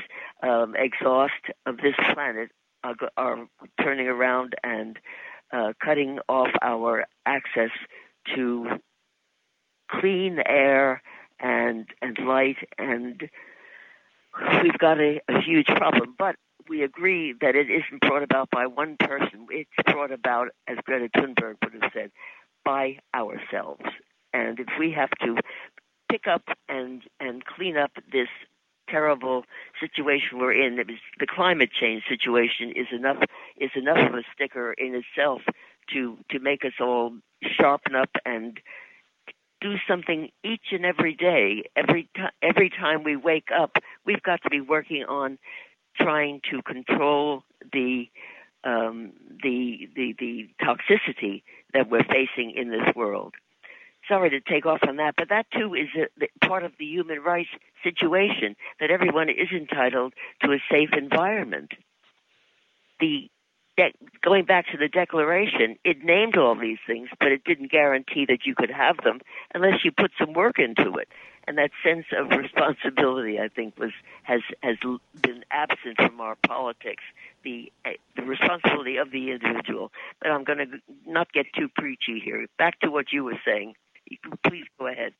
[0.43, 1.33] um, exhaust
[1.65, 2.51] of this planet
[2.83, 3.47] are, are
[3.81, 4.99] turning around and
[5.51, 7.71] uh, cutting off our access
[8.35, 8.67] to
[9.89, 11.01] clean air
[11.39, 13.29] and and light, and
[14.61, 16.15] we've got a, a huge problem.
[16.17, 16.35] But
[16.67, 19.47] we agree that it isn't brought about by one person.
[19.49, 22.11] It's brought about, as Greta Thunberg would have said,
[22.65, 23.83] by ourselves.
[24.33, 25.37] And if we have to
[26.11, 28.29] pick up and and clean up this
[28.89, 29.43] terrible
[29.79, 30.77] situation we're in.
[30.77, 33.17] Was, the climate change situation is enough
[33.57, 35.41] is enough of a sticker in itself
[35.93, 37.13] to to make us all
[37.59, 38.59] sharpen up and
[39.61, 41.63] do something each and every day.
[41.75, 45.37] Every time, every time we wake up, we've got to be working on
[45.99, 48.05] trying to control the
[48.63, 53.33] um, the the the toxicity that we're facing in this world.
[54.07, 57.19] Sorry to take off on that, but that too is a, part of the human
[57.19, 57.49] rights
[57.83, 61.71] situation that everyone is entitled to a safe environment.
[62.99, 63.29] The
[63.77, 68.25] de- going back to the Declaration, it named all these things, but it didn't guarantee
[68.27, 69.19] that you could have them
[69.53, 71.07] unless you put some work into it.
[71.47, 73.91] And that sense of responsibility, I think, was
[74.23, 74.75] has has
[75.21, 77.03] been absent from our politics.
[77.43, 79.93] The uh, the responsibility of the individual.
[80.21, 80.67] But I'm going to
[81.05, 82.47] not get too preachy here.
[82.57, 83.75] Back to what you were saying.
[84.45, 85.13] Please go ahead.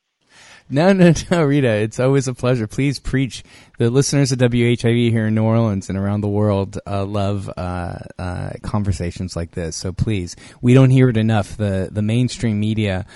[0.70, 1.68] No, no, no, Rita.
[1.68, 2.66] It's always a pleasure.
[2.66, 3.42] Please preach.
[3.78, 7.98] The listeners of WHIV here in New Orleans and around the world uh, love uh,
[8.18, 9.76] uh, conversations like this.
[9.76, 11.56] So please, we don't hear it enough.
[11.56, 13.06] The the mainstream media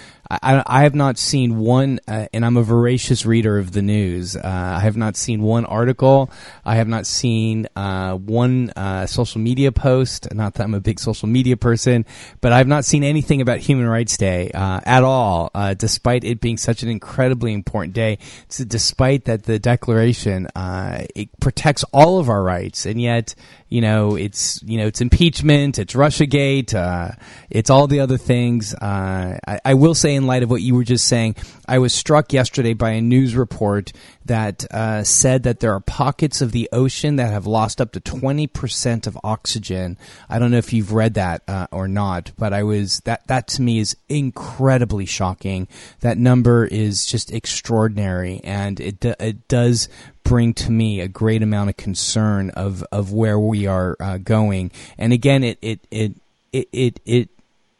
[0.40, 4.34] I, I have not seen one, uh, and I'm a voracious reader of the news.
[4.34, 6.30] Uh, I have not seen one article.
[6.64, 8.72] I have not seen uh, one
[9.06, 10.32] social media post.
[10.32, 12.06] Not that I'm a big social media person,
[12.40, 16.82] but I've not seen anything about Human Rights Day at all, despite it being such
[16.82, 18.18] an incredibly important day.
[18.48, 23.34] So despite that, the Declaration Uh, it protects all of our rights, and yet
[23.72, 27.12] you know, it's you know, it's impeachment, it's RussiaGate, uh,
[27.48, 28.74] it's all the other things.
[28.74, 31.94] Uh, I, I, will say, in light of what you were just saying, I was
[31.94, 33.92] struck yesterday by a news report
[34.26, 38.00] that uh, said that there are pockets of the ocean that have lost up to
[38.00, 39.96] twenty percent of oxygen.
[40.28, 43.48] I don't know if you've read that uh, or not, but I was that that
[43.48, 45.66] to me is incredibly shocking.
[46.00, 49.88] That number is just extraordinary, and it it does
[50.24, 54.70] bring to me a great amount of concern of, of where we are uh, going.
[54.98, 56.12] And again, it it it
[56.52, 57.28] it it, it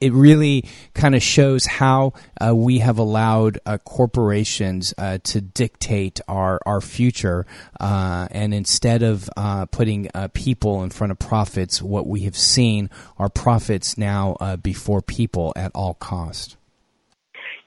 [0.03, 0.65] it really
[0.95, 6.81] kind of shows how uh, we have allowed uh, corporations uh, to dictate our our
[6.81, 7.47] future,
[7.79, 12.37] uh, and instead of uh, putting uh, people in front of profits, what we have
[12.37, 16.57] seen are profits now before people at all cost.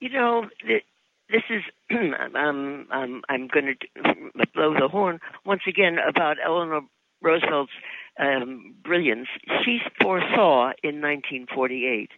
[0.01, 0.49] You know,
[1.29, 1.63] this is
[2.35, 6.81] um, um, I'm going to blow the horn once again about Eleanor
[7.21, 7.71] Roosevelt's
[8.19, 9.27] um, brilliance.
[9.63, 12.11] She foresaw in 1948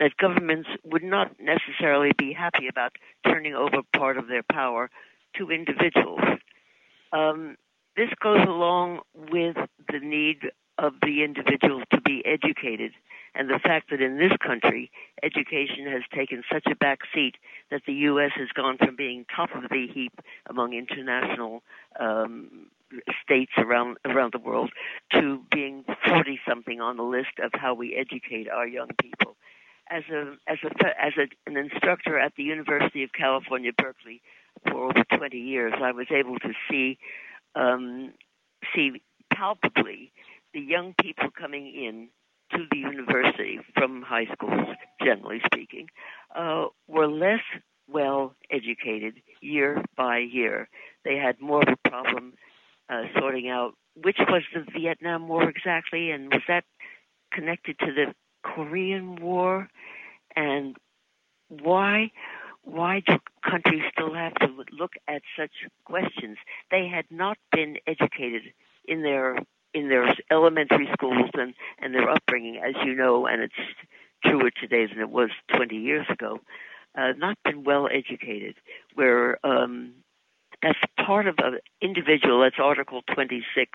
[0.00, 2.92] that governments would not necessarily be happy about
[3.24, 4.90] turning over part of their power
[5.36, 6.20] to individuals.
[7.12, 7.56] Um,
[7.96, 9.56] this goes along with
[9.90, 12.92] the need of the individual to be educated
[13.34, 14.90] and the fact that in this country
[15.22, 17.34] education has taken such a back seat
[17.70, 18.30] that the U.S.
[18.36, 20.12] has gone from being top of the heap
[20.48, 21.62] among international
[21.98, 22.68] um,
[23.22, 24.70] states around around the world
[25.12, 29.36] to being 40 something on the list of how we educate our young people.
[29.90, 30.70] As a as a
[31.02, 34.20] as a, an instructor at the University of California Berkeley
[34.64, 36.98] for over 20 years, I was able to see
[37.54, 38.12] um,
[38.74, 40.12] see palpably
[40.52, 42.08] the young people coming in
[42.52, 44.68] to the university from high schools,
[45.02, 45.88] generally speaking,
[46.34, 47.42] uh, were less
[47.90, 50.68] well educated year by year.
[51.04, 52.34] They had more of a problem
[52.88, 56.64] uh, sorting out which was the Vietnam War exactly, and was that
[57.32, 59.68] connected to the Korean War,
[60.36, 60.76] and
[61.48, 62.10] why
[62.64, 63.18] why do
[63.48, 65.50] countries still have to look at such
[65.84, 66.36] questions?
[66.70, 68.42] They had not been educated
[68.86, 69.38] in their
[69.74, 73.54] in their elementary schools and, and their upbringing, as you know, and it's
[74.24, 76.40] truer today than it was 20 years ago,
[76.96, 78.56] uh, not been well educated,
[78.94, 79.92] where um,
[80.62, 82.42] that's part of an individual.
[82.42, 83.70] That's Article 26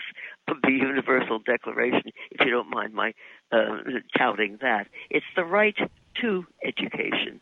[0.48, 3.14] of the Universal Declaration, if you don't mind my
[3.52, 3.78] uh,
[4.18, 4.88] touting that.
[5.10, 5.76] It's the right
[6.22, 7.42] to education.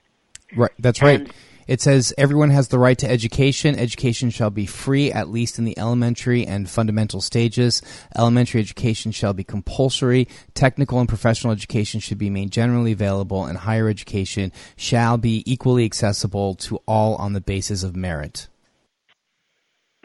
[0.55, 1.21] Right, that's right.
[1.21, 1.33] And,
[1.67, 3.77] it says everyone has the right to education.
[3.77, 7.81] Education shall be free, at least in the elementary and fundamental stages.
[8.17, 10.27] Elementary education shall be compulsory.
[10.53, 15.85] Technical and professional education should be made generally available, and higher education shall be equally
[15.85, 18.47] accessible to all on the basis of merit.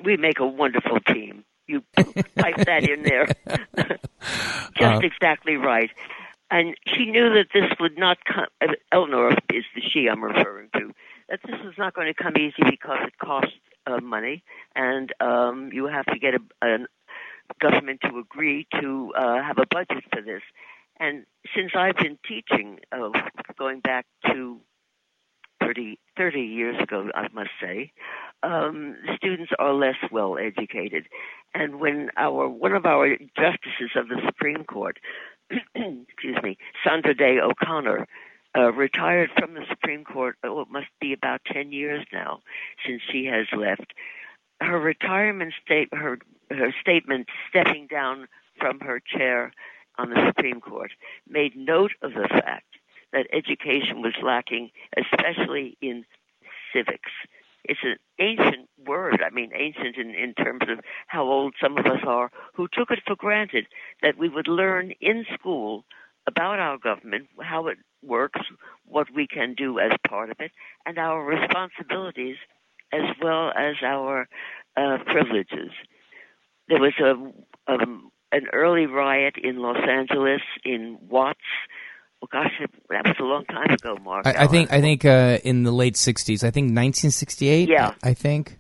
[0.03, 1.45] We make a wonderful team.
[1.67, 3.27] You pipe that in there.
[4.77, 5.91] Just uh, exactly right.
[6.51, 8.47] And she knew that this would not come.
[8.93, 10.93] Eleanor is the she I'm referring to
[11.29, 13.53] that this was not going to come easy because it costs
[13.87, 14.45] uh, money,
[14.75, 16.79] and um, you have to get a, a
[17.61, 20.43] government to agree to uh, have a budget for this.
[20.99, 23.11] And since I've been teaching, uh,
[23.59, 24.61] going back to
[25.61, 27.93] 30, 30 years ago, I must say,
[28.43, 31.07] um, students are less well educated.
[31.55, 34.99] And when our one of our justices of the Supreme Court,
[35.51, 38.07] excuse me, Sandra Day O'Connor,
[38.57, 40.37] uh, retired from the Supreme Court.
[40.43, 42.41] Oh, it must be about 10 years now
[42.87, 43.93] since she has left.
[44.61, 46.19] Her retirement state, her,
[46.51, 48.29] her statement stepping down
[48.59, 49.53] from her chair
[49.99, 50.93] on the Supreme Court
[51.29, 52.76] made note of the fact
[53.17, 56.05] that education was lacking, especially in
[56.73, 57.11] civics.
[57.65, 59.23] It's an ancient word.
[59.27, 62.91] I mean, ancient in, in terms of how old some of us are, who took
[62.91, 63.67] it for granted
[64.03, 65.85] that we would learn in school
[66.27, 68.41] about our government, how it works,
[68.85, 70.53] what we can do as part of it,
[70.85, 72.37] and our responsibilities
[72.93, 74.29] as well as our
[74.77, 75.71] uh, privileges.
[76.69, 77.79] There was a, a
[78.33, 81.39] an early riot in Los Angeles in Watts.
[82.23, 82.53] Oh gosh,
[82.89, 84.27] that was a long time ago, Mark.
[84.27, 86.45] I, I think I think uh, in the late '60s.
[86.45, 87.69] I think 1968.
[87.69, 88.59] Yeah, I think.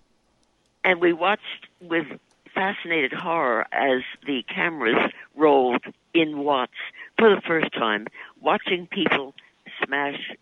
[0.85, 2.07] And we watched with
[2.55, 5.85] fascinated horror as the cameras rolled
[6.15, 6.73] in Watts
[7.19, 8.07] for the first time,
[8.41, 9.35] watching people
[9.85, 10.33] smash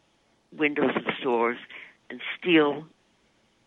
[0.56, 1.58] windows of stores
[2.10, 2.84] and steal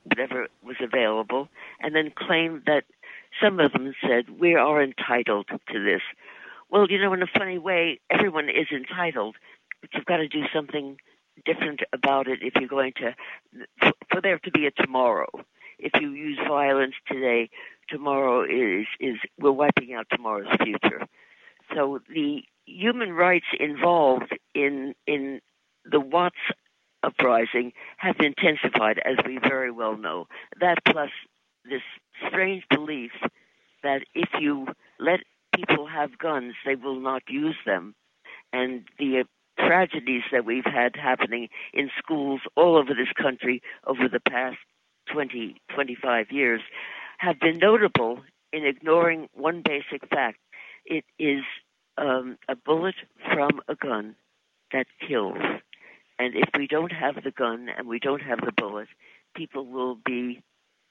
[0.04, 1.50] whatever was available,
[1.82, 2.86] and then claim that
[3.42, 6.02] some of them said, We are entitled to this.
[6.70, 9.36] Well, you know, in a funny way, everyone is entitled,
[9.82, 10.98] but you've got to do something
[11.46, 13.16] different about it if you're going to,
[14.12, 15.28] for there to be a tomorrow.
[15.80, 17.50] If you use violence today,
[17.88, 21.08] tomorrow is, is, we're wiping out tomorrow's future.
[21.74, 25.42] So the human rights involved in, in
[25.86, 26.36] the Watts
[27.04, 30.28] uprising have intensified, as we very well know.
[30.60, 31.12] That plus
[31.64, 31.84] this
[32.28, 33.12] strange belief
[33.84, 34.68] that if you
[35.00, 35.20] let
[35.58, 37.96] people have guns, they will not use them.
[38.54, 39.26] And the
[39.58, 44.58] tragedies that we've had happening in schools all over this country over the past
[45.12, 46.62] 20, 25 years
[47.18, 48.22] have been notable
[48.54, 50.38] in ignoring one basic fact.
[50.86, 51.44] It is
[51.98, 52.96] um, a bullet
[53.34, 54.16] from a gun
[54.72, 55.38] that kills.
[56.20, 58.88] And if we don't have the gun and we don't have the bullet,
[59.36, 60.42] people will be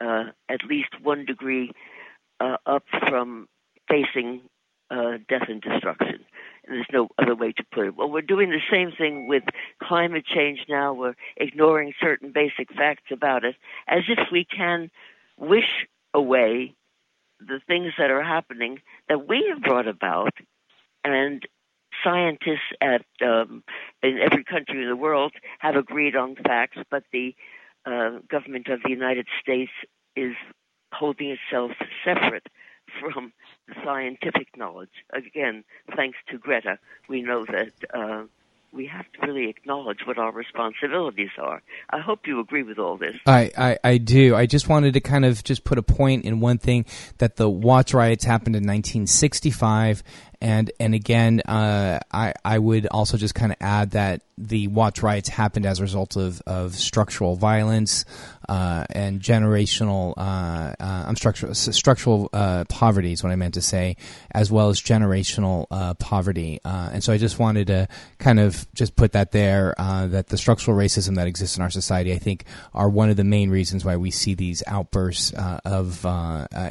[0.01, 1.71] uh, at least one degree
[2.41, 3.49] uh, up from
[3.89, 4.43] facing
[4.91, 6.25] uh, death and destruction.
[6.67, 7.97] And there's no other way to put it.
[7.97, 9.45] Well, we're doing the same thing with
[9.83, 10.93] climate change now.
[10.93, 13.57] We're ignoring certain basic facts about it
[13.89, 14.91] as if we can
[15.39, 16.75] wish away
[17.41, 20.33] the things that are happening that we have brought about
[21.05, 21.43] and
[22.03, 23.63] scientists at um,
[24.03, 27.35] in every country in the world have agreed on facts, but the
[27.85, 29.71] uh, government of the United States
[30.15, 30.35] is
[30.93, 31.73] holding itself
[32.05, 32.47] separate
[33.01, 33.33] from
[33.85, 34.91] scientific knowledge.
[35.13, 35.65] Again,
[35.95, 38.25] thanks to Greta, we know that uh,
[38.73, 41.63] we have to really acknowledge what our responsibilities are.
[41.91, 43.17] I hope you agree with all this.
[43.27, 44.35] I, I, I, do.
[44.35, 46.85] I just wanted to kind of just put a point in one thing
[47.19, 50.03] that the Watts riots happened in 1965
[50.41, 55.03] and and again, uh, I I would also just kind of add that the Watts
[55.03, 58.05] riots happened as a result of, of structural violence
[58.49, 63.97] uh, and generational uh, uh structural structural uh, poverty is what I meant to say,
[64.33, 66.61] as well as generational uh, poverty.
[66.65, 70.77] and so I just wanted to kind of just put that there that the structural
[70.77, 73.97] racism that exists in our society, I think, are one of the main reasons why
[73.97, 76.05] we see these outbursts of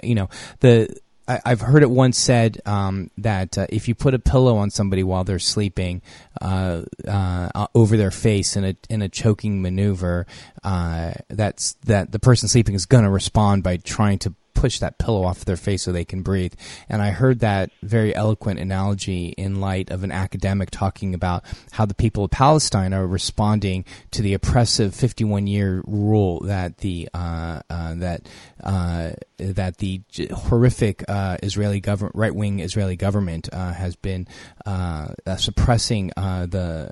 [0.04, 0.96] you know the
[1.28, 4.70] I, have heard it once said um, that uh, if you put a pillow on
[4.70, 6.02] somebody while they're sleeping
[6.42, 10.28] uh, uh, over their face in a in a choking maneuver,
[10.64, 14.98] uh, that's that the person sleeping is going to respond by trying to push that
[14.98, 16.54] pillow off their face so they can breathe.
[16.90, 21.86] And I heard that very eloquent analogy in light of an academic talking about how
[21.86, 27.62] the people of Palestine are responding to the oppressive 51 year rule that the uh,
[27.70, 28.28] uh, that
[28.66, 30.02] uh, that the
[30.34, 34.28] horrific uh, Israeli government, right wing Israeli government, uh, has been
[34.66, 36.92] uh, suppressing the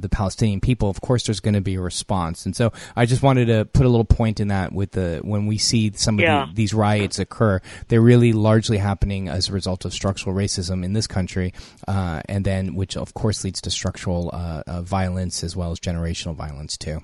[0.00, 0.88] the Palestinian people.
[0.90, 3.86] Of course, there's going to be a response, and so I just wanted to put
[3.86, 6.46] a little point in that with the when we see some of yeah.
[6.46, 10.84] the, these riots riots occur, they're really largely happening as a result of structural racism
[10.84, 11.52] in this country,
[11.88, 15.80] uh, and then which of course leads to structural uh, uh, violence as well as
[15.80, 17.00] generational violence too.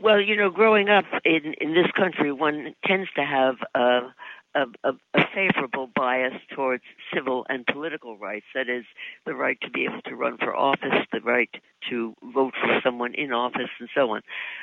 [0.00, 4.08] Well, you know, growing up in in this country, one tends to have uh,
[4.54, 8.46] a, a, a favorable bias towards civil and political rights.
[8.54, 8.84] That is,
[9.26, 11.50] the right to be able to run for office, the right
[11.90, 14.22] to vote for someone in office, and so on.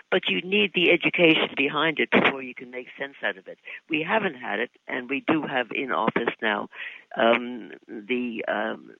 [0.09, 3.59] But you need the education behind it before you can make sense out of it.
[3.89, 6.69] We haven't had it, and we do have in office now
[7.17, 8.91] um, the um,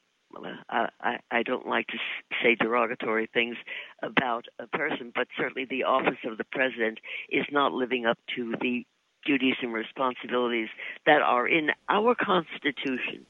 [0.70, 1.98] I, I don't like to
[2.44, 3.58] say derogatory things
[4.02, 8.56] about a person, but certainly the office of the president is not living up to
[8.62, 8.86] the
[9.26, 10.70] duties and responsibilities
[11.06, 13.26] that are in our Constitution.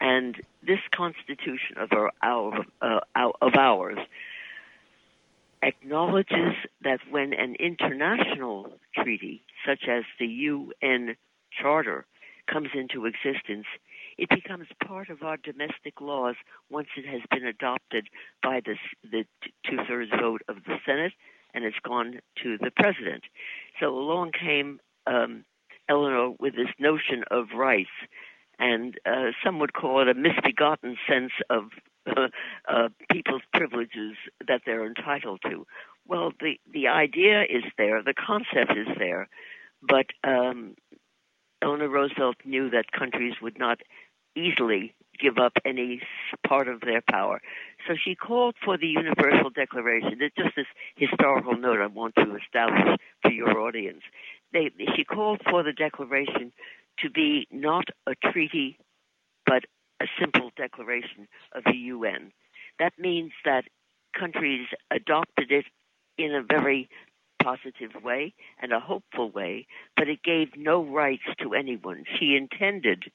[0.00, 3.98] And this Constitution of our, our uh, of ours
[5.62, 11.14] acknowledges that when an international treaty, such as the UN
[11.60, 12.04] Charter,
[12.46, 13.66] comes into existence,
[14.18, 16.36] it becomes part of our domestic laws
[16.70, 18.08] once it has been adopted
[18.42, 18.76] by the,
[19.10, 19.24] the
[19.66, 21.12] two thirds vote of the Senate
[21.54, 23.24] and it's gone to the president.
[23.80, 25.44] So along came um,
[25.88, 27.90] Eleanor with this notion of rights,
[28.58, 31.64] and uh, some would call it a misbegotten sense of
[32.06, 32.28] uh,
[32.68, 35.66] uh, people's privileges that they're entitled to.
[36.06, 39.28] Well, the the idea is there, the concept is there,
[39.82, 40.74] but um,
[41.62, 43.80] Eleanor Roosevelt knew that countries would not
[44.36, 46.00] easily give up any
[46.46, 47.40] part of their power.
[47.86, 50.18] So she called for the Universal Declaration.
[50.20, 50.66] It's just this
[50.96, 54.02] historical note I want to establish for your audience.
[54.52, 56.52] They, she called for the Declaration
[57.00, 58.78] to be not a treaty,
[59.46, 59.64] but
[60.00, 62.32] a simple declaration of the UN.
[62.78, 63.64] That means that
[64.18, 65.66] countries adopted it
[66.18, 66.88] in a very
[67.42, 69.66] positive way and a hopeful way,
[69.96, 72.04] but it gave no rights to anyone.
[72.18, 73.10] She intended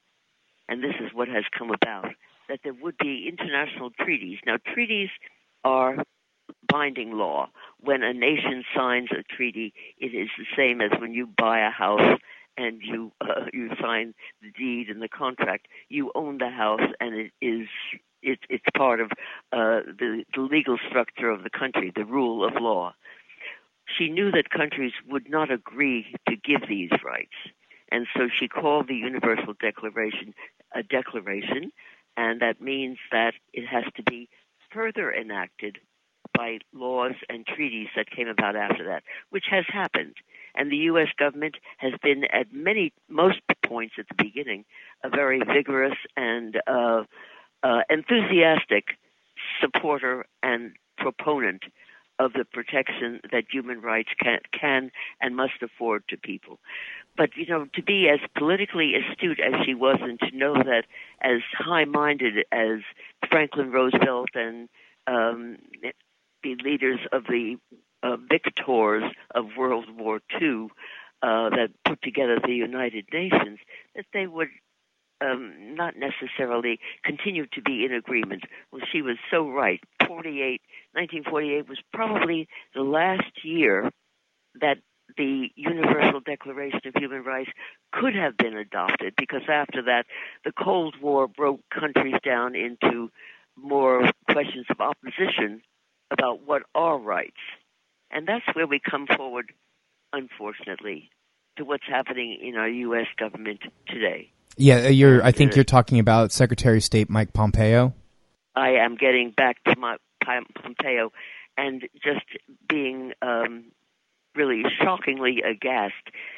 [0.69, 2.13] and this is what has come about,
[2.49, 4.39] that there would be international treaties.
[4.45, 5.09] Now, treaties
[5.63, 5.97] are
[6.67, 7.49] binding law.
[7.79, 11.71] When a nation signs a treaty, it is the same as when you buy a
[11.71, 12.19] house
[12.57, 15.67] and you uh, you sign the deed and the contract.
[15.89, 17.67] You own the house, and it is
[18.21, 19.11] it, it's part of
[19.51, 22.93] uh, the, the legal structure of the country, the rule of law.
[23.85, 27.35] She knew that countries would not agree to give these rights.
[27.89, 30.33] And so she called the Universal Declaration
[30.73, 31.71] a declaration,
[32.15, 34.29] and that means that it has to be
[34.71, 35.79] further enacted
[36.33, 40.15] by laws and treaties that came about after that, which has happened.
[40.55, 41.07] And the U.S.
[41.17, 44.65] government has been, at many, most points at the beginning,
[45.03, 47.03] a very vigorous and uh,
[47.63, 48.97] uh, enthusiastic
[49.61, 51.63] supporter and proponent
[52.19, 54.91] of the protection that human rights can, can
[55.21, 56.59] and must afford to people.
[57.15, 60.83] But, you know, to be as politically astute as she was and to know that
[61.21, 62.79] as high minded as
[63.29, 64.69] Franklin Roosevelt and
[65.07, 65.57] um,
[66.43, 67.57] the leaders of the
[68.03, 69.03] uh, victors
[69.33, 70.67] of World War II
[71.23, 73.59] uh, that put together the United Nations,
[73.95, 74.49] that they would
[75.21, 78.43] um, not necessarily continue to be in agreement.
[78.71, 79.81] Well, she was so right.
[80.07, 80.61] 48,
[80.93, 83.91] 1948 was probably the last year
[84.61, 84.77] that
[85.15, 87.49] the Universal Declaration of Human Rights
[87.91, 90.05] could have been adopted because after that,
[90.43, 93.09] the Cold War broke countries down into
[93.55, 95.61] more questions of opposition
[96.11, 97.37] about what are rights.
[98.11, 99.51] And that's where we come forward,
[100.13, 101.09] unfortunately,
[101.57, 103.07] to what's happening in our U.S.
[103.17, 104.31] government today.
[104.57, 105.23] Yeah, uh, you're.
[105.23, 107.93] I think you're talking about Secretary of State Mike Pompeo.
[108.55, 111.11] I am getting back to my Pompeo,
[111.57, 112.25] and just
[112.67, 113.65] being um,
[114.35, 115.93] really shockingly aghast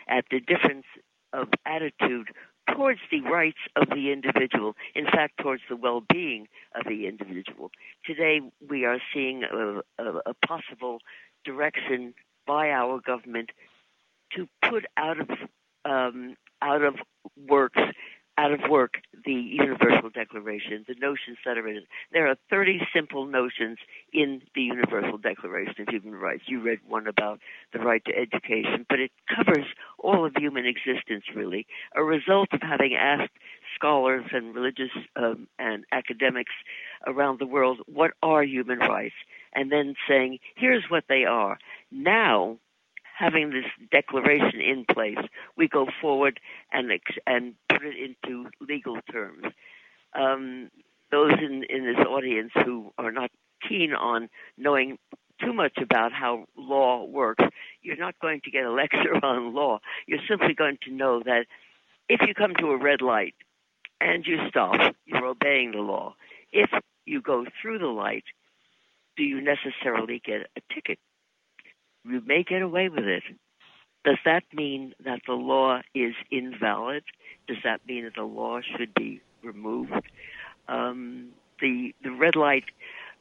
[0.07, 0.85] at the difference
[1.31, 2.27] of attitude
[2.75, 7.71] towards the rights of the individual, in fact, towards the well being of the individual.
[8.05, 10.99] Today, we are seeing a, a, a, possible
[11.45, 12.13] direction
[12.45, 13.51] by our government
[14.35, 15.29] to put out of
[15.85, 16.95] um, out of
[17.47, 17.79] works
[18.37, 18.95] out of work
[19.25, 20.11] the Universal
[20.49, 21.87] Declaration, the notions that are in it.
[22.11, 23.77] There are 30 simple notions
[24.11, 26.43] in the Universal Declaration of Human Rights.
[26.47, 27.39] You read one about
[27.71, 29.65] the right to education, but it covers
[29.99, 31.67] all of human existence, really.
[31.95, 33.31] A result of having asked
[33.75, 36.53] scholars and religious um, and academics
[37.05, 39.15] around the world, what are human rights?
[39.53, 41.59] And then saying, here's what they are.
[41.91, 42.57] Now,
[43.19, 45.17] having this declaration in place,
[45.55, 46.39] we go forward
[46.71, 46.91] and
[47.27, 49.43] and put it into legal terms.
[50.13, 50.69] Um,
[51.11, 53.31] those in, in this audience who are not
[53.67, 54.97] keen on knowing
[55.43, 57.43] too much about how law works,
[57.81, 59.79] you're not going to get a lecture on law.
[60.07, 61.45] You're simply going to know that
[62.07, 63.35] if you come to a red light
[64.01, 66.15] and you stop, you're obeying the law.
[66.51, 66.69] If
[67.05, 68.23] you go through the light,
[69.17, 70.99] do you necessarily get a ticket?
[72.05, 73.23] you may get away with it.
[74.05, 77.03] Does that mean that the law is invalid?
[77.47, 79.93] Does that mean that the law should be removed?
[80.67, 81.29] Um,
[81.61, 82.65] the the red light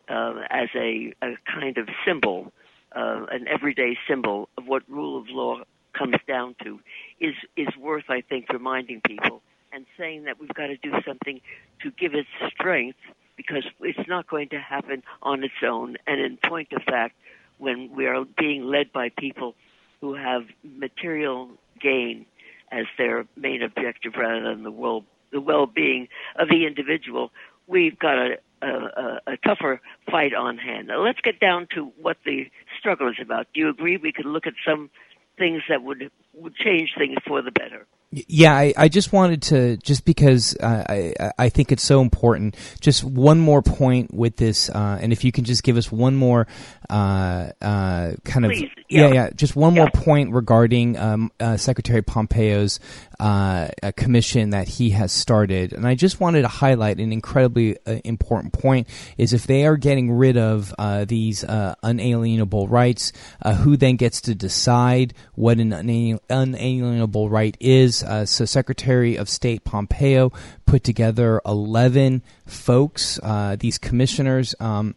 [0.08, 2.52] uh, as a, a kind of symbol,
[2.94, 5.62] uh, an everyday symbol of what rule of law
[5.96, 6.80] comes down to,
[7.20, 9.42] is is worth, I think, reminding people
[9.72, 11.40] and saying that we've got to do something
[11.82, 12.98] to give it strength
[13.36, 15.96] because it's not going to happen on its own.
[16.06, 17.14] And in point of fact,
[17.58, 19.54] when we are being led by people
[20.00, 21.50] who have material
[21.80, 22.26] gain
[22.70, 27.30] as their main objective rather than the well the well-being of the individual,
[27.66, 30.88] we've got a, a, a, tougher fight on hand.
[30.88, 33.46] Now, let's get down to what the struggle is about.
[33.54, 34.90] Do you agree we could look at some
[35.38, 37.86] things that would would change things for the better?
[38.10, 42.56] Yeah, I, I just wanted to just because uh, I I think it's so important.
[42.80, 46.16] Just one more point with this, uh, and if you can just give us one
[46.16, 46.46] more
[46.90, 49.08] uh, uh kind of Please, yeah.
[49.08, 49.12] yeah.
[49.12, 49.82] yeah just one yeah.
[49.82, 52.80] more point regarding um, uh, Secretary Pompeo's
[53.20, 58.52] uh, commission that he has started, and I just wanted to highlight an incredibly important
[58.52, 60.74] point: is if they are getting rid of
[61.08, 63.12] these unalienable rights,
[63.62, 68.02] who then gets to decide what an unalienable right is?
[68.02, 70.32] Uh, so Secretary of State Pompeo
[70.66, 74.54] put together 11 folks, uh, these commissioners.
[74.60, 74.94] Um,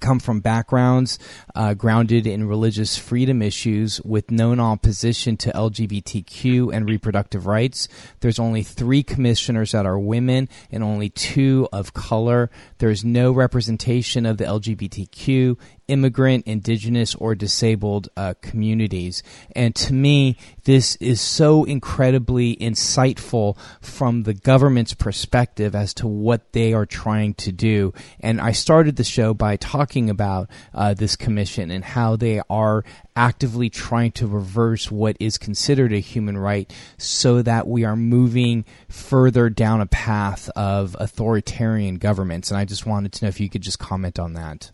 [0.00, 1.18] come from backgrounds
[1.54, 7.88] uh, grounded in religious freedom issues with known opposition to LGBTQ and reproductive rights.
[8.20, 12.50] There's only three commissioners that are women and only two of color.
[12.78, 15.56] There's no representation of the LGBTQ,
[15.88, 19.22] immigrant, indigenous, or disabled uh, communities.
[19.54, 26.52] And to me, this is so incredibly insightful from the government's perspective as to what
[26.52, 27.92] they are trying to do.
[28.20, 32.84] And I started the show by talking about uh, this commission and how they are
[33.16, 38.64] actively trying to reverse what is considered a human right so that we are moving
[38.88, 42.50] further down a path of authoritarian governments.
[42.50, 44.70] And I just wanted to know if you could just comment on that.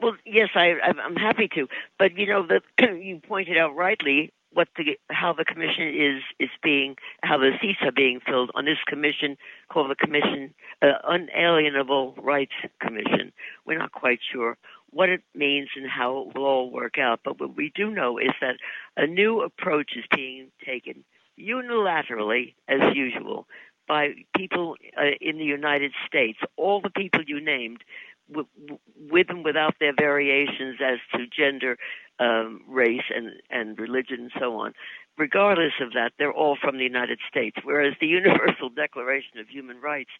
[0.00, 1.68] Well, yes, I, I'm happy to.
[1.98, 2.60] But you know, the,
[3.00, 7.80] you pointed out rightly what the how the commission is is being how the seats
[7.82, 9.36] are being filled on this commission
[9.68, 13.32] called the commission uh, unalienable rights commission.
[13.66, 14.56] We're not quite sure
[14.90, 17.20] what it means and how it will all work out.
[17.24, 18.56] But what we do know is that
[18.96, 21.04] a new approach is being taken
[21.38, 23.46] unilaterally as usual
[23.88, 26.38] by people uh, in the United States.
[26.56, 27.82] All the people you named
[28.28, 31.76] with and without their variations as to gender,
[32.18, 34.72] um, race, and, and religion, and so on.
[35.16, 39.80] Regardless of that, they're all from the United States, whereas the Universal Declaration of Human
[39.80, 40.10] Rights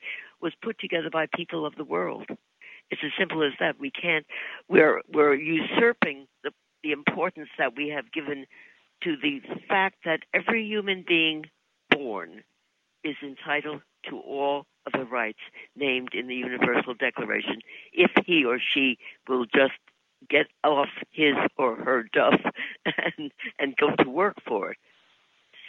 [0.41, 2.27] was put together by people of the world.
[2.91, 3.81] It's as simple as that.
[3.81, 4.27] We can't.
[4.69, 6.51] We're we're usurping the
[6.83, 8.47] the importance that we have given
[9.03, 11.47] to the fact that every human being
[11.91, 12.45] born
[13.03, 15.39] is entitled to all of the rights
[15.77, 17.61] named in the Universal Declaration
[17.93, 18.99] if he or she
[19.29, 19.73] will just
[20.29, 22.41] get off his or her duff
[23.19, 24.79] and and go to work for it.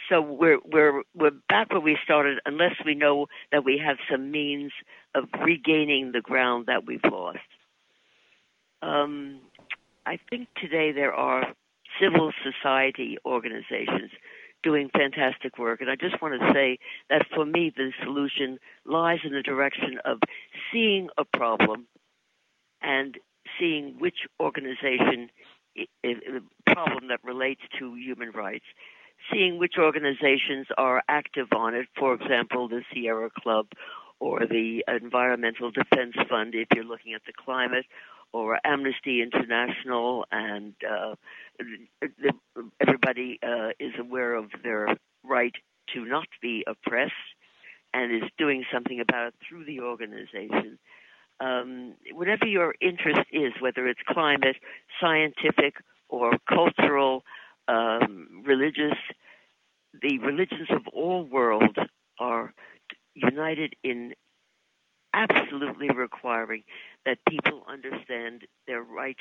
[0.08, 4.30] So we're we're we're back where we started unless we know that we have some
[4.30, 4.72] means
[5.14, 7.38] of regaining the ground that we've lost.
[8.82, 9.40] Um,
[10.04, 11.52] I think today there are
[12.00, 14.10] civil society organizations
[14.66, 15.80] doing fantastic work.
[15.80, 19.98] And I just want to say that for me, the solution lies in the direction
[20.04, 20.18] of
[20.72, 21.86] seeing a problem
[22.82, 23.16] and
[23.60, 25.30] seeing which organization
[26.04, 26.40] a
[26.72, 28.64] problem that relates to human rights,
[29.32, 31.86] seeing which organizations are active on it.
[31.96, 33.66] For example, the Sierra Club
[34.18, 37.84] or the Environmental Defense Fund, if you're looking at the climate,
[38.32, 41.14] or Amnesty International, and uh,
[42.80, 44.88] everybody uh, is aware of their
[45.24, 45.54] right
[45.94, 47.12] to not be oppressed
[47.94, 50.78] and is doing something about it through the organization.
[51.40, 54.56] Um, whatever your interest is, whether it's climate,
[55.00, 55.74] scientific,
[56.08, 57.24] or cultural,
[57.68, 58.96] um, religious,
[60.00, 61.76] the religions of all worlds
[62.18, 62.52] are
[63.14, 64.14] united in
[65.16, 66.62] absolutely requiring
[67.04, 69.16] that people understand their right,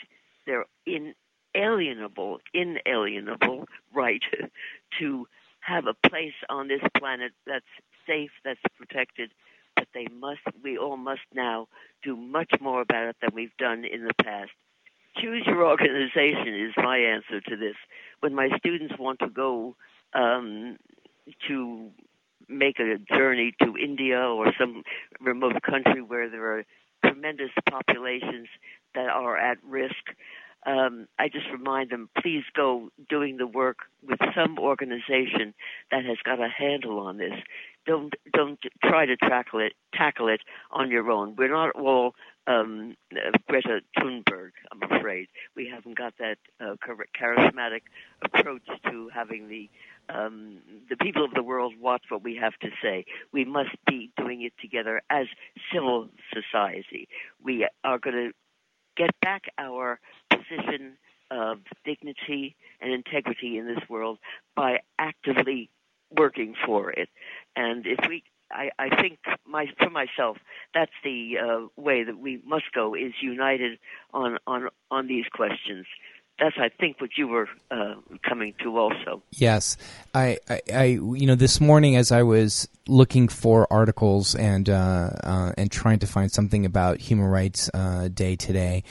[0.46, 4.22] their inalienable, inalienable right
[5.00, 5.28] to
[5.62, 7.66] have a place on this planet that's
[8.06, 9.32] safe, that's protected,
[9.76, 11.68] but they must, we all must now
[12.04, 14.52] do much more about it than we've done in the past.
[15.18, 17.76] Choose your organization is my answer to this.
[18.20, 19.76] When my students want to go
[20.14, 20.78] um,
[21.48, 21.90] to
[22.50, 24.84] make a journey to India or some
[25.22, 26.64] remote country where there are
[27.06, 28.48] tremendous populations
[28.94, 30.14] that are at risk.
[30.66, 33.78] Um, I just remind them, please go doing the work
[34.08, 35.54] with some organization
[35.92, 37.34] that has got a handle on this.
[37.86, 40.42] Don't don't try to tackle it tackle it
[40.72, 41.36] on your own.
[41.36, 42.16] We're not all
[42.48, 42.96] um,
[43.48, 44.52] Greta Thunberg.
[44.72, 46.76] I'm afraid we haven't got that uh,
[47.20, 47.82] charismatic
[48.24, 49.70] approach to having the
[50.08, 53.06] um, the people of the world watch what we have to say.
[53.32, 55.26] We must be doing it together as
[55.74, 57.08] civil society.
[57.44, 58.32] We are going to
[58.96, 60.98] get back our position
[61.32, 64.20] of dignity and integrity in this world
[64.56, 65.72] by actively
[66.16, 67.10] working for it.
[67.56, 70.38] And if we I, I think my for myself
[70.74, 73.80] that's the uh, way that we must go is united
[74.14, 75.86] on on on these questions
[76.40, 77.96] that's I think what you were uh,
[78.28, 79.24] coming to also.
[79.32, 79.78] Yes,
[80.14, 85.12] I, I, I, you know, this morning as I was looking for articles and uh,
[85.24, 88.84] uh, and trying to find something about Human Rights uh, Day today,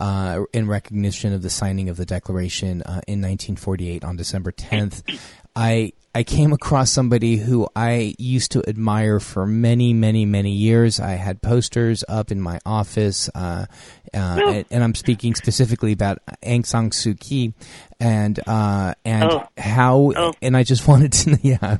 [0.00, 5.20] uh, in recognition of the signing of the Declaration in 1948 on December 10th,
[5.54, 10.98] I I came across somebody who I used to admire for many, many, many years.
[11.00, 13.66] I had posters up in my office, uh,
[14.14, 17.52] uh, and, and, I'm speaking specifically about Aung San Suu Kyi
[18.00, 19.48] and uh, and oh.
[19.56, 20.12] how.
[20.16, 20.32] Oh.
[20.40, 21.76] And I just wanted to, yeah.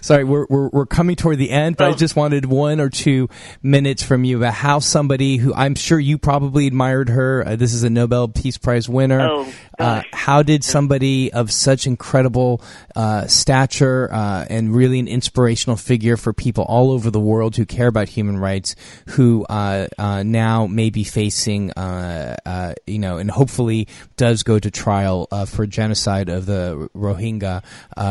[0.00, 1.90] sorry, we're, we're we're coming toward the end, but oh.
[1.92, 3.28] I just wanted one or two
[3.62, 7.46] minutes from you about how somebody who I'm sure you probably admired her.
[7.46, 9.20] Uh, this is a Nobel Peace Prize winner.
[9.20, 12.60] Oh, uh, how did somebody of such incredible
[12.96, 17.64] uh, stature uh, and really an inspirational figure for people all over the world who
[17.64, 18.74] care about human rights,
[19.10, 23.86] who uh, uh, now may be facing, uh, you know, and hopefully
[24.16, 27.62] does go to trial for genocide of the Rohingya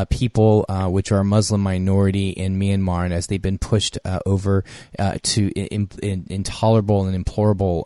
[0.10, 4.64] people, which are a Muslim minority in Myanmar, and as they've been pushed over
[5.24, 7.86] to in, in, intolerable and implorable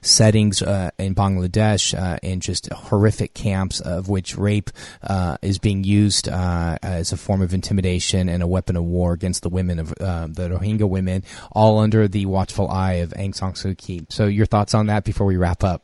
[0.00, 4.70] settings in Bangladesh and just horrific camps of which rape
[5.02, 9.12] uh, is being used uh, as a form of intimidation and a weapon of war
[9.12, 13.34] against the women of uh, the Rohingya women, all under the watchful eye of Aung
[13.34, 14.06] San Suu Kyi.
[14.08, 15.82] So, your thoughts on that before we wrap up?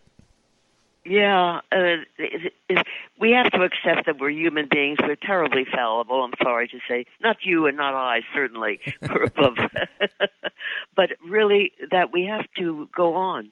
[1.05, 1.96] Yeah, uh,
[3.19, 4.99] we have to accept that we're human beings.
[5.01, 6.25] We're terribly fallible.
[6.25, 8.81] I'm sorry to say, not you and not I, certainly.
[9.03, 9.57] We're above,
[10.97, 13.51] but really that we have to go on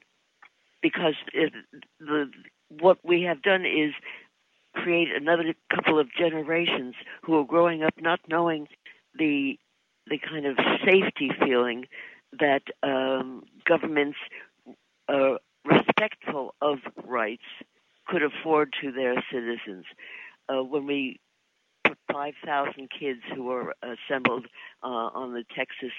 [0.81, 1.53] because it,
[1.99, 2.29] the
[2.69, 3.93] what we have done is
[4.75, 8.67] create another couple of generations who are growing up not knowing
[9.17, 9.57] the
[10.07, 11.85] the kind of safety feeling
[12.39, 14.17] that um, governments
[15.07, 17.43] are respectful of rights
[18.07, 19.85] could afford to their citizens.
[20.49, 21.19] Uh, when we
[21.83, 24.45] put 5,000 kids who were assembled
[24.83, 25.91] uh, on the Texas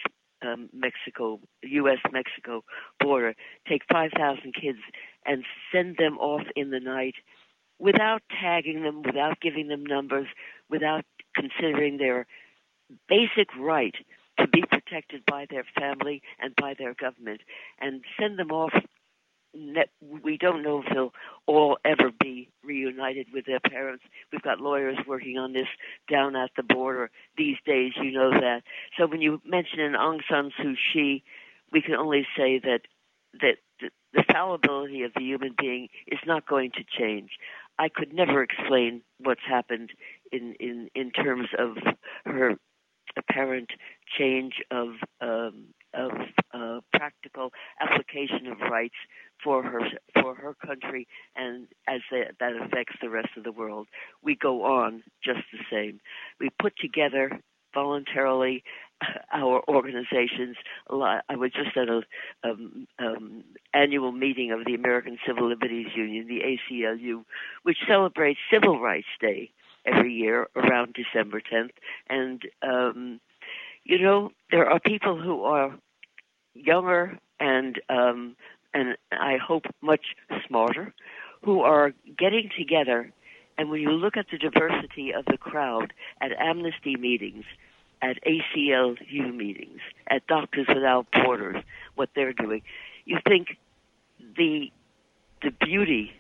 [0.43, 1.99] um, Mexico, U.S.
[2.13, 2.65] Mexico
[3.01, 3.35] border,
[3.69, 4.79] take 5,000 kids
[5.25, 7.15] and send them off in the night
[7.79, 10.27] without tagging them, without giving them numbers,
[10.69, 12.27] without considering their
[13.09, 13.95] basic right
[14.39, 17.41] to be protected by their family and by their government,
[17.81, 18.73] and send them off.
[20.23, 21.13] We don't know if they'll
[21.47, 24.05] all ever be reunited with their parents.
[24.33, 25.69] We've got lawyers working on this
[26.11, 28.63] down at the border these days, you know that.
[28.99, 31.23] So when you mention an Aung San Suu Kyi,
[31.73, 32.81] we can only say that
[33.41, 33.57] that
[34.13, 37.31] the fallibility of the human being is not going to change.
[37.79, 39.91] I could never explain what's happened
[40.31, 41.77] in in in terms of
[42.25, 42.55] her
[43.17, 43.71] apparent
[44.19, 44.89] change of
[45.21, 45.67] um,
[45.97, 46.13] of
[46.93, 48.95] practical application of rights
[49.43, 49.81] for her
[50.21, 53.89] for her country and as that, that affects the rest of the world.
[54.23, 56.01] We go on just the same.
[56.41, 57.41] We put together
[57.75, 58.63] voluntarily
[59.33, 60.57] our organizations.
[60.89, 62.03] I was just at a
[62.43, 67.25] um, um, annual meeting of the American Civil Liberties Union, the ACLU,
[67.65, 69.51] which celebrates Civil Rights Day
[69.85, 71.73] every year around December 10th.
[72.09, 73.21] And um,
[73.85, 75.79] you know, there are people who are
[76.55, 78.37] younger and um,
[78.73, 80.05] and I hope much
[80.47, 80.93] smarter,
[81.43, 83.13] who are getting together.
[83.57, 87.45] And when you look at the diversity of the crowd at amnesty meetings,
[88.03, 91.63] at ACLU meetings, at Doctors Without Borders,
[91.95, 92.63] what they're doing,
[93.05, 93.57] you think
[94.37, 94.73] the
[95.43, 96.13] the beauty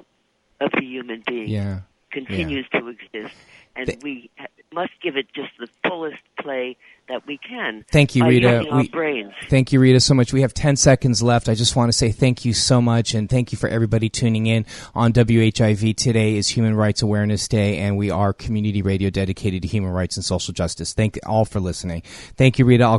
[0.60, 1.80] of the human being yeah.
[2.12, 2.80] continues yeah.
[2.80, 3.34] to exist,
[3.74, 4.30] and we
[4.74, 6.76] must give it just the fullest play
[7.08, 7.84] that we can.
[7.90, 8.66] Thank you, Rita.
[8.72, 9.32] We, brains.
[9.48, 10.32] Thank you, Rita, so much.
[10.32, 11.48] We have 10 seconds left.
[11.48, 14.46] I just want to say thank you so much, and thank you for everybody tuning
[14.46, 14.64] in
[14.94, 15.96] on WHIV.
[15.96, 20.16] Today is Human Rights Awareness Day, and we are community radio dedicated to human rights
[20.16, 20.94] and social justice.
[20.94, 22.02] Thank all for listening.
[22.36, 22.84] Thank you, Rita.
[22.84, 22.92] I'll